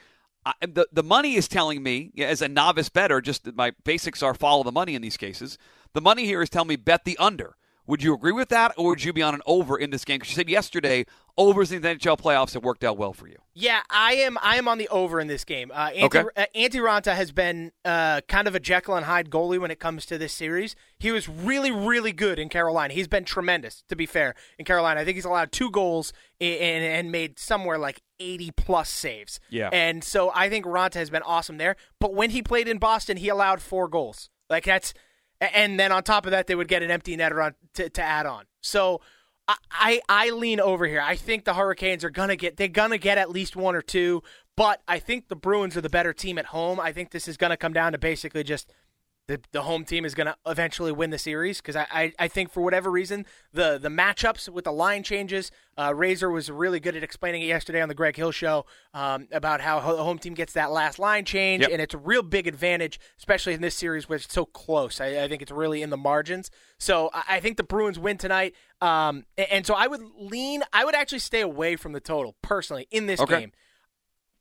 The 0.60 0.88
the 0.92 1.04
money 1.04 1.36
is 1.36 1.46
telling 1.46 1.84
me 1.84 2.10
as 2.18 2.42
a 2.42 2.48
novice 2.48 2.88
bettor, 2.88 3.20
just 3.20 3.54
my 3.54 3.74
basics 3.84 4.24
are 4.24 4.34
follow 4.34 4.64
the 4.64 4.72
money 4.72 4.96
in 4.96 5.02
these 5.02 5.16
cases. 5.16 5.56
The 5.92 6.00
money 6.00 6.24
here 6.24 6.42
is 6.42 6.50
telling 6.50 6.68
me 6.68 6.76
bet 6.76 7.04
the 7.04 7.16
under. 7.18 7.56
Would 7.86 8.02
you 8.02 8.14
agree 8.14 8.32
with 8.32 8.48
that, 8.50 8.72
or 8.76 8.90
would 8.90 9.02
you 9.02 9.12
be 9.12 9.22
on 9.22 9.34
an 9.34 9.42
over 9.44 9.76
in 9.76 9.90
this 9.90 10.04
game? 10.04 10.16
Because 10.20 10.30
you 10.30 10.36
said 10.36 10.48
yesterday 10.48 11.04
overs 11.36 11.72
in 11.72 11.82
the 11.82 11.88
NHL 11.88 12.16
playoffs 12.18 12.54
have 12.54 12.62
worked 12.62 12.84
out 12.84 12.96
well 12.96 13.12
for 13.12 13.26
you. 13.26 13.36
Yeah, 13.54 13.80
I 13.90 14.12
am. 14.14 14.38
I 14.40 14.56
am 14.56 14.68
on 14.68 14.78
the 14.78 14.86
over 14.88 15.18
in 15.18 15.26
this 15.26 15.44
game. 15.44 15.72
Uh, 15.74 15.88
Antti, 15.90 16.02
Okay. 16.04 16.24
uh, 16.36 16.44
Antti 16.54 16.74
Raanta 16.80 17.14
has 17.16 17.32
been 17.32 17.72
uh, 17.84 18.20
kind 18.28 18.46
of 18.46 18.54
a 18.54 18.60
Jekyll 18.60 18.94
and 18.94 19.06
Hyde 19.06 19.30
goalie 19.30 19.58
when 19.58 19.70
it 19.72 19.80
comes 19.80 20.06
to 20.06 20.16
this 20.18 20.32
series. 20.32 20.76
He 21.00 21.10
was 21.10 21.28
really, 21.28 21.72
really 21.72 22.12
good 22.12 22.38
in 22.38 22.48
Carolina. 22.48 22.94
He's 22.94 23.08
been 23.08 23.24
tremendous, 23.24 23.82
to 23.88 23.96
be 23.96 24.06
fair, 24.06 24.34
in 24.58 24.64
Carolina. 24.64 25.00
I 25.00 25.04
think 25.04 25.16
he's 25.16 25.24
allowed 25.24 25.50
two 25.50 25.70
goals 25.70 26.12
and, 26.40 26.54
and, 26.60 26.84
and 26.84 27.10
made 27.10 27.38
somewhere 27.38 27.78
like 27.78 28.00
80 28.20 28.52
plus 28.52 28.88
saves. 28.90 29.40
Yeah. 29.50 29.70
And 29.72 30.04
so 30.04 30.30
I 30.34 30.48
think 30.48 30.66
Raanta 30.66 30.94
has 30.94 31.10
been 31.10 31.22
awesome 31.22 31.56
there. 31.58 31.74
But 31.98 32.14
when 32.14 32.30
he 32.30 32.42
played 32.42 32.68
in 32.68 32.78
Boston, 32.78 33.16
he 33.16 33.28
allowed 33.28 33.60
four 33.60 33.88
goals. 33.88 34.28
Like 34.48 34.64
that's, 34.64 34.94
and 35.54 35.78
then 35.78 35.92
on 35.92 36.02
top 36.02 36.26
of 36.26 36.32
that, 36.32 36.46
they 36.46 36.54
would 36.54 36.68
get 36.68 36.82
an 36.82 36.90
empty 36.90 37.16
netter 37.16 37.44
on 37.44 37.54
to, 37.74 37.88
to 37.90 38.02
add 38.02 38.26
on. 38.26 38.44
So. 38.60 39.00
I, 39.48 39.56
I 39.72 40.00
I 40.08 40.30
lean 40.30 40.60
over 40.60 40.86
here. 40.86 41.00
I 41.00 41.16
think 41.16 41.44
the 41.44 41.54
Hurricanes 41.54 42.04
are 42.04 42.10
gonna 42.10 42.36
get 42.36 42.58
they're 42.58 42.68
gonna 42.68 42.96
get 42.96 43.18
at 43.18 43.28
least 43.28 43.56
one 43.56 43.74
or 43.74 43.82
two, 43.82 44.22
but 44.56 44.80
I 44.86 45.00
think 45.00 45.26
the 45.26 45.34
Bruins 45.34 45.76
are 45.76 45.80
the 45.80 45.90
better 45.90 46.12
team 46.12 46.38
at 46.38 46.46
home. 46.46 46.78
I 46.78 46.92
think 46.92 47.10
this 47.10 47.26
is 47.26 47.36
gonna 47.36 47.56
come 47.56 47.72
down 47.72 47.90
to 47.90 47.98
basically 47.98 48.44
just 48.44 48.72
the 49.28 49.40
the 49.52 49.62
home 49.62 49.84
team 49.84 50.04
is 50.04 50.14
gonna 50.14 50.36
eventually 50.46 50.90
win 50.92 51.10
the 51.10 51.18
series 51.18 51.60
because 51.60 51.76
I, 51.76 51.86
I 51.92 52.12
I 52.18 52.28
think 52.28 52.50
for 52.50 52.60
whatever 52.60 52.90
reason 52.90 53.24
the 53.52 53.78
the 53.78 53.88
matchups 53.88 54.48
with 54.48 54.64
the 54.64 54.72
line 54.72 55.02
changes. 55.02 55.50
Uh, 55.78 55.90
Razor 55.94 56.30
was 56.30 56.50
really 56.50 56.80
good 56.80 56.96
at 56.96 57.02
explaining 57.02 57.40
it 57.40 57.46
yesterday 57.46 57.80
on 57.80 57.88
the 57.88 57.94
Greg 57.94 58.14
Hill 58.14 58.30
show 58.30 58.66
um, 58.92 59.26
about 59.32 59.62
how 59.62 59.80
the 59.80 60.04
home 60.04 60.18
team 60.18 60.34
gets 60.34 60.52
that 60.52 60.70
last 60.70 60.98
line 60.98 61.24
change, 61.24 61.62
Yep. 61.62 61.70
and 61.72 61.80
it's 61.80 61.94
a 61.94 61.98
real 61.98 62.22
big 62.22 62.46
advantage, 62.46 63.00
especially 63.18 63.54
in 63.54 63.62
this 63.62 63.74
series 63.74 64.06
where 64.06 64.16
it's 64.16 64.30
so 64.30 64.44
close. 64.44 65.00
I, 65.00 65.22
I 65.24 65.28
think 65.28 65.40
it's 65.40 65.50
really 65.50 65.80
in 65.80 65.88
the 65.88 65.96
margins. 65.96 66.50
So 66.78 67.08
I, 67.14 67.22
I 67.36 67.40
think 67.40 67.56
the 67.56 67.62
Bruins 67.62 67.98
win 67.98 68.18
tonight. 68.18 68.54
Um, 68.82 69.24
a- 69.38 69.50
and, 69.50 69.66
so 69.66 69.72
I 69.72 69.86
would 69.86 70.02
lean. 70.18 70.62
I 70.74 70.84
would 70.84 70.94
actually 70.94 71.20
stay 71.20 71.40
away 71.40 71.76
from 71.76 71.92
the 71.92 72.00
total 72.00 72.36
personally 72.42 72.86
in 72.90 73.06
this 73.06 73.18
Okay. 73.20 73.40
game 73.40 73.52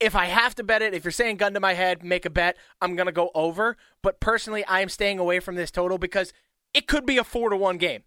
if 0.02 0.16
I 0.16 0.26
have 0.26 0.56
to 0.56 0.64
bet 0.64 0.82
it, 0.82 0.94
if 0.94 1.04
you're 1.04 1.12
saying 1.12 1.38
gun 1.38 1.54
to 1.54 1.60
my 1.60 1.74
head, 1.74 2.04
make 2.04 2.26
a 2.26 2.30
bet, 2.30 2.58
I'm 2.82 2.96
going 2.96 3.06
to 3.06 3.12
go 3.12 3.30
over. 3.36 3.78
But 4.02 4.20
personally, 4.20 4.66
I 4.66 4.82
am 4.82 4.90
staying 4.90 5.20
away 5.20 5.40
from 5.40 5.56
this 5.56 5.72
total 5.72 5.98
because 5.98 6.34
it 6.74 6.88
could 6.88 7.06
be 7.06 7.18
a 7.18 7.24
four 7.24 7.50
to 7.50 7.58
one 7.58 7.78
game. 7.78 8.04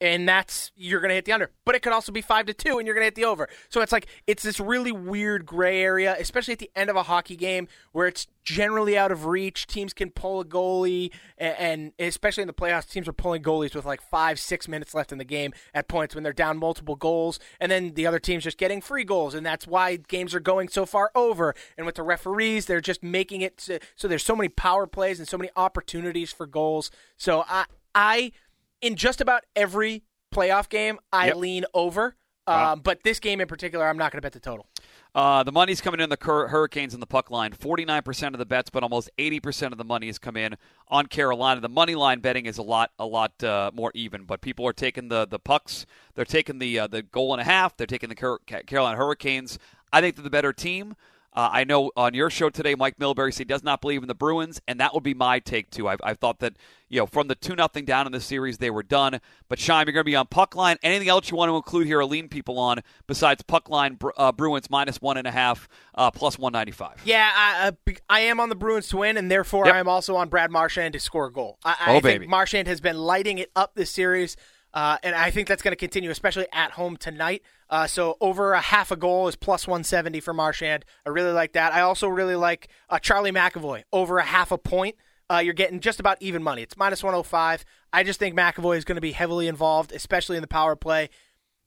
And 0.00 0.28
that's 0.28 0.70
you're 0.76 1.00
gonna 1.00 1.14
hit 1.14 1.24
the 1.24 1.32
under, 1.32 1.50
but 1.64 1.74
it 1.74 1.82
could 1.82 1.92
also 1.92 2.12
be 2.12 2.22
five 2.22 2.46
to 2.46 2.54
two, 2.54 2.78
and 2.78 2.86
you're 2.86 2.94
gonna 2.94 3.06
hit 3.06 3.16
the 3.16 3.24
over. 3.24 3.48
So 3.68 3.80
it's 3.80 3.90
like 3.90 4.06
it's 4.28 4.44
this 4.44 4.60
really 4.60 4.92
weird 4.92 5.44
gray 5.44 5.82
area, 5.82 6.14
especially 6.18 6.52
at 6.52 6.60
the 6.60 6.70
end 6.76 6.88
of 6.88 6.94
a 6.94 7.02
hockey 7.02 7.34
game 7.34 7.66
where 7.90 8.06
it's 8.06 8.28
generally 8.44 8.96
out 8.96 9.10
of 9.10 9.26
reach. 9.26 9.66
Teams 9.66 9.92
can 9.92 10.10
pull 10.10 10.40
a 10.40 10.44
goalie, 10.44 11.10
and, 11.36 11.92
especially 11.98 12.42
in 12.42 12.46
the 12.46 12.54
playoffs, 12.54 12.88
teams 12.88 13.08
are 13.08 13.12
pulling 13.12 13.42
goalies 13.42 13.74
with 13.74 13.84
like 13.84 14.00
five, 14.00 14.38
six 14.38 14.68
minutes 14.68 14.94
left 14.94 15.12
in 15.12 15.18
the 15.18 15.24
game 15.24 15.52
at 15.74 15.88
points 15.88 16.14
when 16.14 16.24
they're 16.24 16.32
down 16.32 16.58
multiple 16.58 16.96
goals, 16.96 17.38
and 17.60 17.70
then 17.70 17.92
the 17.94 18.06
other 18.06 18.18
team's 18.18 18.44
just 18.44 18.56
getting 18.56 18.80
free 18.80 19.04
goals, 19.04 19.34
and 19.34 19.44
that's 19.44 19.66
why 19.66 19.96
games 19.96 20.34
are 20.34 20.40
going 20.40 20.68
so 20.68 20.86
far 20.86 21.10
over. 21.14 21.54
And 21.76 21.84
with 21.84 21.96
the 21.96 22.02
referees, 22.02 22.66
they're 22.66 22.80
just 22.80 23.02
making 23.02 23.40
it 23.40 23.68
so 23.96 24.08
there's 24.08 24.24
so 24.24 24.36
many 24.36 24.48
power 24.48 24.86
plays 24.86 25.18
and 25.18 25.26
so 25.26 25.36
many 25.36 25.50
opportunities 25.56 26.32
for 26.32 26.46
goals. 26.46 26.90
So 27.16 27.44
I, 27.48 27.64
I, 27.94 28.32
in 28.80 28.96
just 28.96 29.20
about 29.20 29.44
every 29.56 30.02
playoff 30.34 30.68
game, 30.68 30.98
I 31.12 31.26
Yep. 31.28 31.36
lean 31.36 31.64
over. 31.74 32.16
Wow. 32.46 32.72
Um, 32.72 32.80
but 32.80 33.02
this 33.02 33.20
game 33.20 33.40
in 33.42 33.46
particular, 33.48 33.86
I'm 33.86 33.98
not 33.98 34.10
going 34.10 34.18
to 34.18 34.22
bet 34.22 34.32
the 34.32 34.40
total. 34.40 34.66
Uh, 35.14 35.42
the 35.42 35.52
money's 35.52 35.80
coming 35.82 36.00
in 36.00 36.08
the 36.08 36.16
Cur- 36.16 36.48
Hurricanes 36.48 36.94
in 36.94 37.00
the 37.00 37.06
puck 37.06 37.30
line. 37.30 37.52
49% 37.52 38.34
of 38.34 38.38
the 38.38 38.46
bets, 38.46 38.70
but 38.70 38.82
almost 38.82 39.10
80% 39.18 39.72
of 39.72 39.78
the 39.78 39.84
money 39.84 40.06
has 40.06 40.18
come 40.18 40.36
in 40.36 40.56
on 40.88 41.06
Carolina. 41.06 41.60
The 41.60 41.68
money 41.68 41.94
line 41.94 42.20
betting 42.20 42.46
is 42.46 42.56
a 42.56 42.62
lot, 42.62 42.90
a 42.98 43.04
lot 43.04 43.42
uh, 43.44 43.70
more 43.74 43.90
even. 43.94 44.24
But 44.24 44.40
people 44.40 44.66
are 44.66 44.72
taking 44.72 45.08
the 45.08 45.26
the 45.26 45.38
pucks. 45.38 45.84
They're 46.14 46.24
taking 46.24 46.58
the 46.58 46.78
uh, 46.78 46.86
the 46.86 47.02
goal 47.02 47.32
and 47.34 47.40
a 47.40 47.44
half. 47.44 47.76
They're 47.76 47.86
taking 47.86 48.08
the 48.08 48.14
Car- 48.14 48.38
Carolina 48.46 48.96
Hurricanes. 48.96 49.58
I 49.92 50.00
think 50.00 50.16
they're 50.16 50.22
the 50.24 50.30
better 50.30 50.52
team. 50.54 50.94
Uh, 51.38 51.48
I 51.52 51.62
know 51.62 51.92
on 51.96 52.14
your 52.14 52.30
show 52.30 52.50
today, 52.50 52.74
Mike 52.74 52.96
Milbury 52.98 53.32
said 53.32 53.38
he 53.42 53.44
does 53.44 53.62
not 53.62 53.80
believe 53.80 54.02
in 54.02 54.08
the 54.08 54.14
Bruins, 54.14 54.60
and 54.66 54.80
that 54.80 54.92
would 54.92 55.04
be 55.04 55.14
my 55.14 55.38
take 55.38 55.70
too. 55.70 55.86
I've, 55.86 56.00
I've 56.02 56.18
thought 56.18 56.40
that 56.40 56.54
you 56.88 56.98
know 56.98 57.06
from 57.06 57.28
the 57.28 57.36
two 57.36 57.54
nothing 57.54 57.84
down 57.84 58.06
in 58.06 58.12
the 58.12 58.18
series 58.20 58.58
they 58.58 58.70
were 58.70 58.82
done. 58.82 59.20
But 59.48 59.60
Scheim, 59.60 59.84
you're 59.86 59.92
going 59.92 60.02
to 60.02 60.04
be 60.04 60.16
on 60.16 60.26
puck 60.26 60.56
line. 60.56 60.78
Anything 60.82 61.08
else 61.08 61.30
you 61.30 61.36
want 61.36 61.48
to 61.50 61.54
include 61.54 61.86
here 61.86 62.00
or 62.00 62.04
lean 62.06 62.26
people 62.26 62.58
on 62.58 62.80
besides 63.06 63.42
puck 63.44 63.70
line 63.70 63.96
uh, 64.16 64.32
Bruins 64.32 64.68
minus 64.68 65.00
one 65.00 65.16
and 65.16 65.28
a 65.28 65.30
half 65.30 65.68
uh, 65.94 66.10
plus 66.10 66.36
one 66.40 66.52
ninety 66.52 66.72
five? 66.72 67.00
Yeah, 67.04 67.30
I, 67.32 67.72
I, 67.86 67.96
I 68.10 68.20
am 68.22 68.40
on 68.40 68.48
the 68.48 68.56
Bruins 68.56 68.88
to 68.88 68.96
win, 68.96 69.16
and 69.16 69.30
therefore 69.30 69.66
Yep. 69.66 69.74
I 69.76 69.78
am 69.78 69.86
also 69.86 70.16
on 70.16 70.28
Brad 70.28 70.50
Marchand 70.50 70.94
to 70.94 70.98
score 70.98 71.26
a 71.26 71.32
goal. 71.32 71.60
I, 71.64 71.76
I 71.78 71.90
Oh, 71.90 71.92
think 71.92 72.02
baby. 72.02 72.26
Marchand 72.26 72.66
has 72.66 72.80
been 72.80 72.98
lighting 72.98 73.38
it 73.38 73.52
up 73.54 73.76
this 73.76 73.92
series, 73.92 74.36
uh, 74.78 74.96
and 75.02 75.16
I 75.16 75.30
think 75.32 75.48
that's 75.48 75.62
going 75.62 75.72
to 75.72 75.76
continue, 75.76 76.10
especially 76.10 76.46
at 76.52 76.70
home 76.72 76.96
tonight. 76.96 77.42
Uh, 77.68 77.88
so 77.88 78.16
over 78.20 78.52
a 78.52 78.60
half 78.60 78.92
a 78.92 78.96
goal 78.96 79.26
is 79.26 79.34
plus 79.34 79.66
170 79.66 80.20
for 80.20 80.32
Marchand. 80.32 80.84
I 81.04 81.08
really 81.08 81.32
like 81.32 81.54
that. 81.54 81.72
I 81.72 81.80
also 81.80 82.06
really 82.06 82.36
like 82.36 82.68
uh, 82.88 83.00
Charlie 83.00 83.32
McAvoy 83.32 83.82
over 83.92 84.18
a 84.18 84.24
half 84.24 84.52
a 84.52 84.58
point. 84.58 84.94
Uh, 85.28 85.38
you're 85.38 85.52
getting 85.52 85.80
just 85.80 85.98
about 85.98 86.16
even 86.20 86.42
money. 86.42 86.62
It's 86.62 86.76
minus 86.76 87.02
105. 87.02 87.64
I 87.92 88.04
just 88.04 88.20
think 88.20 88.36
McAvoy 88.36 88.76
is 88.78 88.84
going 88.84 88.94
to 88.94 89.02
be 89.02 89.12
heavily 89.12 89.48
involved, 89.48 89.92
especially 89.92 90.36
in 90.36 90.42
the 90.42 90.48
power 90.48 90.76
play 90.76 91.10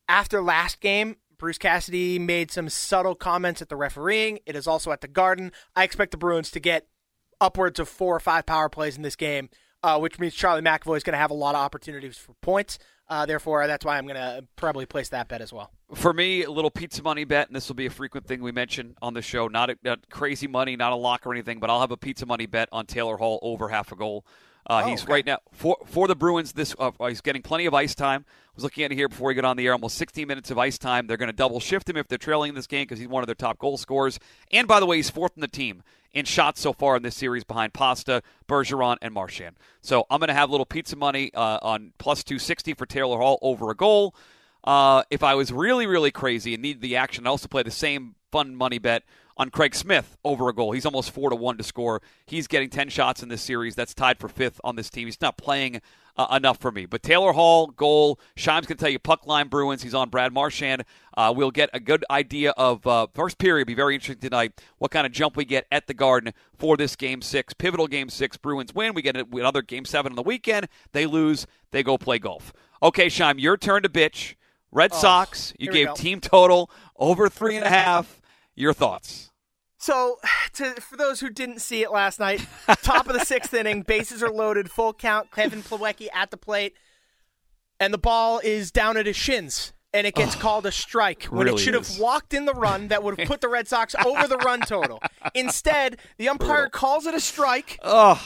after 0.08 0.42
last 0.42 0.80
game, 0.80 1.16
Bruce 1.38 1.58
Cassidy 1.58 2.18
made 2.18 2.50
some 2.50 2.68
subtle 2.68 3.14
comments 3.14 3.62
at 3.62 3.68
the 3.68 3.76
refereeing. 3.76 4.38
It 4.46 4.54
is 4.54 4.66
also 4.66 4.92
at 4.92 5.00
the 5.00 5.08
Garden. 5.08 5.52
I 5.74 5.84
expect 5.84 6.12
the 6.12 6.16
Bruins 6.16 6.50
to 6.52 6.60
get 6.60 6.86
upwards 7.40 7.80
of 7.80 7.88
four 7.88 8.14
or 8.14 8.20
five 8.20 8.46
power 8.46 8.68
plays 8.68 8.96
in 8.96 9.02
this 9.02 9.16
game, 9.16 9.50
uh, 9.82 9.98
which 9.98 10.18
means 10.18 10.34
Charlie 10.34 10.62
McAvoy 10.62 10.96
is 10.96 11.02
going 11.02 11.12
to 11.12 11.18
have 11.18 11.30
a 11.30 11.34
lot 11.34 11.54
of 11.54 11.60
opportunities 11.60 12.16
for 12.16 12.34
points. 12.40 12.78
Uh, 13.08 13.26
therefore, 13.26 13.66
that's 13.66 13.84
why 13.84 13.98
I'm 13.98 14.06
going 14.06 14.16
to 14.16 14.46
probably 14.56 14.86
place 14.86 15.10
that 15.10 15.28
bet 15.28 15.42
as 15.42 15.52
well. 15.52 15.70
For 15.94 16.14
me, 16.14 16.44
a 16.44 16.50
little 16.50 16.70
pizza 16.70 17.02
money 17.02 17.24
bet, 17.24 17.48
and 17.48 17.54
this 17.54 17.68
will 17.68 17.74
be 17.74 17.86
a 17.86 17.90
frequent 17.90 18.26
thing 18.26 18.42
we 18.42 18.52
mention 18.52 18.94
on 19.02 19.12
the 19.12 19.20
show. 19.20 19.48
Not, 19.48 19.70
a, 19.70 19.78
not 19.84 20.08
crazy 20.08 20.46
money, 20.46 20.76
not 20.76 20.92
a 20.92 20.96
lock 20.96 21.26
or 21.26 21.32
anything, 21.32 21.60
but 21.60 21.68
I'll 21.68 21.80
have 21.80 21.90
a 21.90 21.96
pizza 21.96 22.24
money 22.24 22.46
bet 22.46 22.68
on 22.72 22.86
Taylor 22.86 23.18
Hall 23.18 23.38
over 23.42 23.68
half 23.68 23.92
a 23.92 23.96
goal. 23.96 24.24
Uh, 24.66 24.82
Oh, 24.84 24.88
he's 24.88 25.02
okay. 25.02 25.12
right 25.12 25.26
now 25.26 25.38
for 25.52 25.76
for 25.86 26.06
the 26.08 26.14
Bruins. 26.14 26.52
This 26.52 26.74
uh, 26.78 26.90
he's 27.08 27.20
getting 27.20 27.42
plenty 27.42 27.66
of 27.66 27.74
ice 27.74 27.94
time. 27.94 28.24
I 28.28 28.52
was 28.54 28.64
looking 28.64 28.84
at 28.84 28.92
it 28.92 28.96
here 28.96 29.08
before 29.08 29.28
we 29.28 29.34
got 29.34 29.44
on 29.46 29.56
the 29.56 29.66
air. 29.66 29.72
Almost 29.72 29.96
16 29.96 30.28
minutes 30.28 30.50
of 30.50 30.58
ice 30.58 30.76
time. 30.78 31.06
They're 31.06 31.16
going 31.16 31.30
to 31.30 31.36
double 31.36 31.58
shift 31.58 31.88
him 31.88 31.96
if 31.96 32.06
they're 32.06 32.18
trailing 32.18 32.50
in 32.50 32.54
this 32.54 32.66
game 32.66 32.82
because 32.82 32.98
he's 32.98 33.08
one 33.08 33.22
of 33.22 33.26
their 33.26 33.34
top 33.34 33.58
goal 33.58 33.78
scorers. 33.78 34.18
And 34.50 34.68
by 34.68 34.78
the 34.78 34.84
way, 34.86 34.96
he's 34.96 35.08
fourth 35.10 35.32
in 35.36 35.40
the 35.40 35.48
team 35.48 35.82
in 36.12 36.26
shots 36.26 36.60
so 36.60 36.74
far 36.74 36.96
in 36.96 37.02
this 37.02 37.16
series 37.16 37.44
behind 37.44 37.72
Pasta, 37.72 38.22
Bergeron, 38.46 38.98
and 39.00 39.14
Marchand. 39.14 39.56
So 39.80 40.04
I'm 40.10 40.20
going 40.20 40.28
to 40.28 40.34
have 40.34 40.50
a 40.50 40.52
little 40.52 40.66
pizza 40.66 40.94
money 40.96 41.32
uh, 41.32 41.58
on 41.62 41.94
plus 41.96 42.22
260 42.22 42.74
for 42.74 42.84
Taylor 42.84 43.16
Hall 43.16 43.38
over 43.40 43.70
a 43.70 43.74
goal. 43.74 44.14
Uh, 44.62 45.02
if 45.10 45.22
I 45.24 45.34
was 45.34 45.50
really, 45.50 45.86
really 45.86 46.10
crazy 46.10 46.52
and 46.52 46.62
needed 46.62 46.82
the 46.82 46.96
action, 46.96 47.26
I'd 47.26 47.30
also 47.30 47.48
play 47.48 47.62
the 47.62 47.70
same 47.70 48.14
fun 48.30 48.54
money 48.54 48.78
bet 48.78 49.02
on 49.42 49.50
Craig 49.50 49.74
Smith 49.74 50.16
over 50.24 50.48
a 50.48 50.54
goal. 50.54 50.70
He's 50.70 50.86
almost 50.86 51.10
four 51.10 51.28
to 51.28 51.36
one 51.36 51.58
to 51.58 51.64
score. 51.64 52.00
He's 52.26 52.46
getting 52.46 52.70
ten 52.70 52.88
shots 52.88 53.22
in 53.22 53.28
this 53.28 53.42
series. 53.42 53.74
That's 53.74 53.92
tied 53.92 54.18
for 54.18 54.28
fifth 54.28 54.60
on 54.62 54.76
this 54.76 54.88
team. 54.88 55.08
He's 55.08 55.20
not 55.20 55.36
playing 55.36 55.82
uh, 56.16 56.28
enough 56.36 56.58
for 56.58 56.70
me. 56.70 56.86
But 56.86 57.02
Taylor 57.02 57.32
Hall 57.32 57.66
goal. 57.66 58.20
Scheim's 58.36 58.66
going 58.66 58.76
to 58.76 58.84
tell 58.84 58.90
you 58.90 59.00
puck 59.00 59.26
line 59.26 59.48
Bruins. 59.48 59.82
He's 59.82 59.94
on 59.94 60.10
Brad 60.10 60.32
Marchand. 60.32 60.84
Uh, 61.16 61.32
we'll 61.34 61.50
get 61.50 61.70
a 61.72 61.80
good 61.80 62.04
idea 62.08 62.52
of 62.52 62.86
uh, 62.86 63.08
first 63.14 63.38
period. 63.38 63.66
Be 63.66 63.74
very 63.74 63.94
interesting 63.94 64.30
tonight. 64.30 64.62
What 64.78 64.92
kind 64.92 65.06
of 65.06 65.12
jump 65.12 65.36
we 65.36 65.44
get 65.44 65.66
at 65.72 65.88
the 65.88 65.94
Garden 65.94 66.32
for 66.56 66.76
this 66.76 66.94
game 66.94 67.20
six, 67.20 67.52
pivotal 67.52 67.88
game 67.88 68.08
six. 68.08 68.36
Bruins 68.36 68.72
win. 68.72 68.94
We 68.94 69.02
get 69.02 69.16
another 69.16 69.62
game 69.62 69.84
seven 69.84 70.12
on 70.12 70.16
the 70.16 70.22
weekend. 70.22 70.68
They 70.92 71.06
lose. 71.06 71.48
They 71.72 71.82
go 71.82 71.98
play 71.98 72.20
golf. 72.20 72.52
Okay, 72.80 73.08
Shime, 73.08 73.40
your 73.40 73.56
turn 73.56 73.82
to 73.82 73.88
bitch. 73.88 74.36
Red 74.70 74.94
Sox. 74.94 75.52
You 75.58 75.70
gave 75.72 75.92
team 75.94 76.20
total 76.20 76.70
over 76.96 77.28
three 77.28 77.56
and 77.56 77.66
a 77.66 77.68
half. 77.68 78.20
Your 78.54 78.74
thoughts? 78.74 79.31
So, 79.82 80.20
to, 80.54 80.80
for 80.80 80.96
those 80.96 81.20
who 81.20 81.28
didn't 81.28 81.60
see 81.60 81.82
it 81.82 81.90
last 81.90 82.20
night, 82.20 82.46
top 82.82 83.08
of 83.08 83.14
the 83.18 83.24
sixth 83.24 83.52
inning, 83.52 83.82
bases 83.82 84.22
are 84.22 84.30
loaded, 84.30 84.70
full 84.70 84.94
count. 84.94 85.30
Kevin 85.32 85.62
Plawecki 85.62 86.06
at 86.14 86.30
the 86.30 86.36
plate. 86.36 86.74
and 87.80 87.92
the 87.92 87.98
ball 87.98 88.40
is 88.44 88.70
down 88.70 88.96
at 88.96 89.06
his 89.06 89.16
shins. 89.16 89.72
And 89.94 90.06
it 90.06 90.14
gets 90.14 90.34
called 90.36 90.64
a 90.64 90.72
strike 90.72 91.24
when 91.24 91.44
Really 91.44 91.60
it 91.60 91.64
should 91.64 91.74
have 91.74 91.98
walked 91.98 92.32
in 92.32 92.46
the 92.46 92.54
run 92.54 92.88
that 92.88 93.02
would 93.02 93.18
have 93.18 93.28
put 93.28 93.42
the 93.42 93.48
Red 93.48 93.68
Sox 93.68 93.94
over 94.06 94.26
the 94.26 94.38
run 94.38 94.60
total. 94.60 95.02
Instead, 95.34 95.98
the 96.16 96.30
umpire 96.30 96.70
calls 96.70 97.04
it 97.04 97.12
a 97.14 97.20
strike, 97.20 97.78
Ugh. 97.82 98.16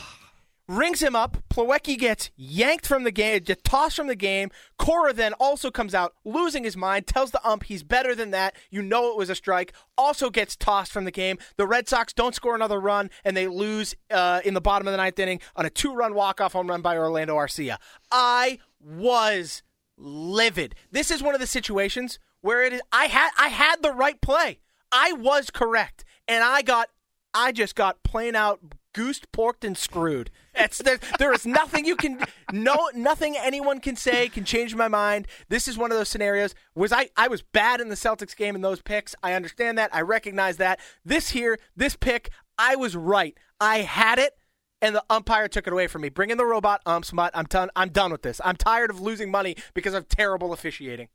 Rings 0.69 1.01
him 1.01 1.15
up. 1.15 1.39
Plawecki 1.49 1.99
gets 1.99 2.31
yanked 2.37 2.87
from 2.87 3.05
the 3.05 3.11
game, 3.11 3.43
tossed 3.65 3.97
from 3.97 4.07
the 4.07 4.17
game. 4.17 4.51
Cora 4.79 5.13
then 5.13 5.33
also 5.35 5.71
comes 5.71 5.95
out, 5.95 6.15
losing 6.25 6.65
his 6.65 6.77
mind, 6.77 7.07
tells 7.07 7.31
the 7.31 7.47
ump 7.47 7.65
he's 7.65 7.83
better 7.83 8.15
than 8.15 8.31
that. 8.33 8.57
You 8.71 8.83
know 8.83 9.11
it 9.11 9.17
was 9.17 9.31
a 9.31 9.35
strike. 9.35 9.73
Also 9.97 10.31
gets 10.31 10.57
tossed 10.57 10.93
from 10.93 11.05
the 11.05 11.11
game. 11.11 11.39
The 11.57 11.67
Red 11.67 11.89
Sox 11.89 12.13
don't 12.13 12.35
score 12.35 12.55
another 12.55 12.81
run, 12.81 13.11
and 13.25 13.37
they 13.37 13.47
lose 13.47 13.95
uh, 14.11 14.41
in 14.45 14.55
the 14.55 14.61
bottom 14.61 14.87
of 14.89 14.93
the 14.93 14.99
ninth 14.99 15.19
inning 15.19 15.41
on 15.55 15.67
a 15.67 15.71
two-run 15.71 16.15
walk-off 16.15 16.53
home 16.53 16.69
run 16.69 16.83
by 16.83 16.97
Orlando 16.97 17.37
Arcia. 17.37 17.77
I 18.11 18.59
was 18.81 19.63
livid. 19.97 20.75
This 20.91 21.11
is 21.11 21.23
one 21.23 21.35
of 21.35 21.41
the 21.41 21.47
situations 21.47 22.19
where 22.41 22.65
it 22.65 22.73
is. 22.73 22.81
I 22.93 23.07
had 23.07 23.31
I 23.39 23.49
had 23.49 23.83
the 23.83 23.93
right 23.93 24.21
play. 24.21 24.61
I 24.93 25.13
was 25.13 25.51
correct, 25.51 26.05
and 26.29 26.45
I 26.45 26.63
got 26.63 26.89
I 27.35 27.53
just 27.53 27.75
got 27.75 28.03
plain 28.03 28.35
out 28.35 28.61
goosed, 28.97 29.31
porked, 29.31 29.62
and 29.62 29.76
screwed. 29.76 30.31
It's, 30.55 30.79
there, 30.79 30.99
there 31.19 31.35
is 31.35 31.45
nothing 31.45 31.85
you 31.85 31.97
can, 31.97 32.25
no, 32.50 32.88
nothing 32.95 33.37
anyone 33.37 33.79
can 33.79 33.95
say 33.95 34.31
can 34.31 34.45
change 34.45 34.75
my 34.75 34.88
mind. 34.88 35.29
This 35.50 35.69
is 35.69 35.76
one 35.76 35.93
of 35.93 35.99
those 35.99 36.09
scenarios. 36.09 36.55
Was 36.75 36.93
I, 36.93 37.11
I 37.15 37.29
was 37.29 37.43
bad 37.43 37.83
in 37.83 37.91
the 37.91 37.95
Celtics 37.95 38.35
game 38.35 38.55
in 38.55 38.62
those 38.62 38.81
picks. 38.81 39.15
I 39.23 39.35
understand 39.35 39.76
that. 39.76 39.95
I 39.95 40.00
recognize 40.00 40.57
that. 40.57 40.81
This 41.05 41.29
here, 41.31 41.59
this 41.76 41.95
pick, 41.95 42.31
I 42.57 42.75
was 42.75 42.97
right. 42.97 43.37
I 43.61 43.83
had 43.83 44.19
it. 44.19 44.33
And 44.81 44.95
the 44.95 45.05
umpire 45.11 45.49
took 45.49 45.67
it 45.67 45.73
away 45.73 45.87
from 45.87 46.03
me. 46.03 46.09
Bring 46.09 46.31
in 46.31 46.38
the 46.38 46.47
robot 46.47 46.81
umps, 46.87 47.11
but 47.11 47.35
I'm 47.35 47.47
done. 47.47 47.71
I'm 47.76 47.91
done 47.91 48.12
with 48.12 48.23
this. 48.23 48.41
I'm 48.45 48.57
tired 48.57 48.91
of 48.91 49.00
losing 49.00 49.31
money 49.31 49.57
because 49.75 49.95
of 49.95 50.09
terrible 50.09 50.53
officiating. 50.53 51.09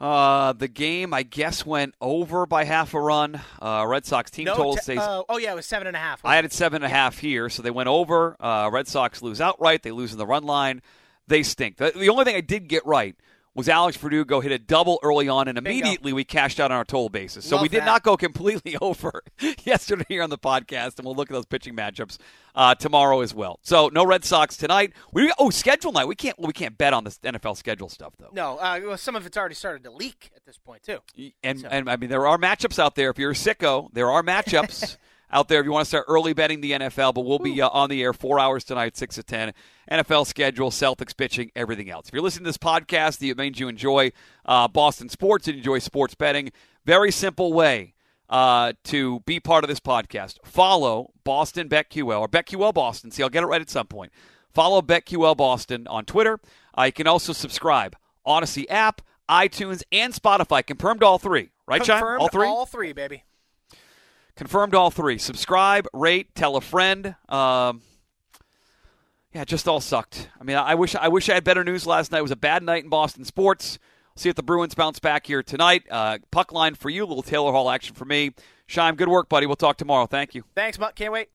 Uh, 0.00 0.52
the 0.52 0.68
game, 0.68 1.12
I 1.12 1.24
guess, 1.24 1.66
went 1.66 1.94
over 2.00 2.46
by 2.46 2.64
half 2.64 2.94
a 2.94 3.00
run. 3.00 3.40
Uh, 3.60 3.84
Red 3.88 4.06
Sox 4.06 4.30
team 4.30 4.44
No, 4.44 4.54
total 4.54 4.74
te- 4.76 4.82
stays. 4.82 4.98
uh, 4.98 5.22
oh 5.28 5.38
yeah, 5.38 5.52
it 5.52 5.56
was 5.56 5.66
seven 5.66 5.88
and 5.88 5.96
a 5.96 5.98
half. 5.98 6.20
I 6.24 6.36
had 6.36 6.44
it 6.44 6.52
seven 6.52 6.76
and 6.84 6.84
a 6.84 6.94
half 6.94 7.18
here, 7.18 7.48
so 7.48 7.62
they 7.62 7.70
went 7.72 7.88
over. 7.88 8.36
Uh, 8.38 8.70
Red 8.72 8.86
Sox 8.86 9.22
lose 9.22 9.40
outright. 9.40 9.82
They 9.82 9.90
lose 9.90 10.12
in 10.12 10.18
the 10.18 10.26
run 10.26 10.44
line. 10.44 10.82
They 11.26 11.42
stink. 11.42 11.76
The, 11.78 11.90
the 11.94 12.08
only 12.10 12.24
thing 12.24 12.36
I 12.36 12.40
did 12.40 12.68
get 12.68 12.86
right 12.86 13.16
was 13.58 13.68
Alex 13.68 13.96
Verdugo 13.98 14.40
hit 14.40 14.52
a 14.52 14.58
double 14.58 14.98
early 15.02 15.28
on, 15.28 15.48
and 15.48 15.58
immediately 15.58 16.12
we 16.14 16.24
cashed 16.24 16.58
out 16.60 16.70
on 16.70 16.76
our 16.78 16.84
total 16.84 17.08
basis. 17.10 17.44
So 17.44 17.56
Love 17.56 17.62
we 17.64 17.68
did 17.68 17.80
that. 17.82 17.86
not 17.86 18.02
go 18.02 18.16
completely 18.16 18.76
over 18.80 19.22
yesterday 19.64 20.04
here 20.08 20.22
on 20.22 20.30
the 20.30 20.38
podcast, 20.38 20.98
and 20.98 21.04
we'll 21.04 21.14
look 21.16 21.30
at 21.30 21.34
those 21.34 21.44
pitching 21.44 21.74
matchups 21.76 22.16
uh, 22.54 22.74
tomorrow 22.74 23.20
as 23.20 23.34
well. 23.34 23.58
So 23.62 23.88
no 23.92 24.06
Red 24.06 24.24
Sox 24.24 24.56
tonight. 24.56 24.92
We 25.12 25.32
oh 25.38 25.50
schedule 25.50 25.92
night. 25.92 26.06
We 26.06 26.14
can't 26.14 26.38
we 26.38 26.52
can't 26.52 26.78
bet 26.78 26.92
on 26.94 27.04
this 27.04 27.18
NFL 27.18 27.56
schedule 27.56 27.88
stuff 27.88 28.14
though. 28.18 28.30
no, 28.32 28.58
uh, 28.58 28.80
well, 28.84 28.96
some 28.96 29.16
of 29.16 29.26
it's 29.26 29.36
already 29.36 29.54
started 29.56 29.84
to 29.84 29.90
leak 29.90 30.30
at 30.34 30.44
this 30.46 30.56
point 30.56 30.82
too. 30.82 30.98
And 31.42 31.60
So- 31.60 31.68
and 31.68 31.90
I 31.90 31.96
mean 31.96 32.08
there 32.10 32.26
are 32.26 32.38
matchups 32.38 32.78
out 32.78 32.94
there. 32.94 33.10
If 33.10 33.18
you're 33.18 33.32
a 33.32 33.34
sicko, 33.34 33.88
there 33.92 34.10
are 34.10 34.22
matchups 34.34 34.96
out 35.30 35.48
there 35.48 35.60
if 35.60 35.66
you 35.66 35.72
want 35.72 35.84
to 35.84 35.88
start 35.88 36.06
early 36.08 36.32
betting 36.32 36.60
the 36.60 36.72
NFL. 36.72 37.14
But 37.14 37.22
we'll 37.22 37.38
be 37.38 37.60
uh, 37.60 37.68
on 37.68 37.90
the 37.90 38.02
air 38.02 38.12
four 38.12 38.38
hours 38.38 38.64
tonight, 38.64 38.96
six 38.96 39.16
to 39.16 39.22
ten. 39.22 39.52
NFL 39.90 40.26
schedule, 40.26 40.70
Celtics 40.70 41.16
pitching, 41.16 41.50
everything 41.56 41.90
else. 41.90 42.08
If 42.08 42.14
you're 42.14 42.22
listening 42.22 42.44
to 42.44 42.48
this 42.50 42.58
podcast, 42.58 43.28
it 43.28 43.36
means 43.36 43.58
you 43.58 43.68
enjoy 43.68 44.12
uh, 44.44 44.68
Boston 44.68 45.08
sports 45.08 45.48
and 45.48 45.56
enjoy 45.56 45.78
sports 45.78 46.14
betting. 46.14 46.50
Very 46.84 47.10
simple 47.10 47.52
way 47.52 47.94
uh, 48.28 48.72
to 48.84 49.20
be 49.20 49.40
part 49.40 49.64
of 49.64 49.68
this 49.68 49.80
podcast. 49.80 50.36
Follow 50.44 51.12
Boston 51.24 51.68
BetQL 51.68 52.20
or 52.20 52.28
BetQL 52.28 52.74
Boston. 52.74 53.10
See, 53.10 53.22
I'll 53.22 53.28
get 53.28 53.42
it 53.42 53.46
right 53.46 53.60
at 53.60 53.70
some 53.70 53.86
point. 53.86 54.12
Follow 54.52 54.82
BetQL 54.82 55.36
Boston 55.36 55.86
on 55.86 56.04
Twitter. 56.04 56.40
Uh, 56.76 56.84
you 56.84 56.92
can 56.92 57.06
also 57.06 57.32
subscribe. 57.32 57.96
Audacy 58.26 58.66
app, 58.68 59.02
iTunes, 59.28 59.82
and 59.92 60.12
Spotify. 60.12 60.64
Confirmed 60.66 61.02
all 61.02 61.18
three. 61.18 61.50
Right, 61.66 61.84
Sean? 61.84 62.02
All 62.02 62.28
three? 62.28 62.46
all 62.46 62.66
three, 62.66 62.92
baby. 62.92 63.24
Confirmed 64.38 64.72
all 64.72 64.92
three. 64.92 65.18
Subscribe, 65.18 65.88
rate, 65.92 66.32
tell 66.36 66.54
a 66.54 66.60
friend. 66.60 67.16
Um, 67.28 67.82
yeah, 69.34 69.44
just 69.44 69.66
all 69.66 69.80
sucked. 69.80 70.28
I 70.40 70.44
mean, 70.44 70.56
I 70.56 70.76
wish 70.76 70.94
I 70.94 71.08
wish 71.08 71.28
I 71.28 71.34
had 71.34 71.42
better 71.42 71.64
news 71.64 71.88
last 71.88 72.12
night. 72.12 72.20
It 72.20 72.22
was 72.22 72.30
a 72.30 72.36
bad 72.36 72.62
night 72.62 72.84
in 72.84 72.88
Boston 72.88 73.24
sports. 73.24 73.80
See 74.14 74.28
if 74.28 74.36
the 74.36 74.44
Bruins 74.44 74.76
bounce 74.76 75.00
back 75.00 75.26
here 75.26 75.42
tonight. 75.42 75.88
Uh, 75.90 76.18
puck 76.30 76.52
line 76.52 76.76
for 76.76 76.88
you, 76.88 77.04
little 77.04 77.24
Taylor 77.24 77.50
Hall 77.50 77.68
action 77.68 77.96
for 77.96 78.04
me. 78.04 78.30
Scheim, 78.68 78.96
good 78.96 79.08
work, 79.08 79.28
buddy. 79.28 79.46
We'll 79.46 79.56
talk 79.56 79.76
tomorrow. 79.76 80.06
Thank 80.06 80.36
you. 80.36 80.44
Thanks, 80.54 80.78
Mut. 80.78 80.94
Can't 80.94 81.12
wait. 81.12 81.26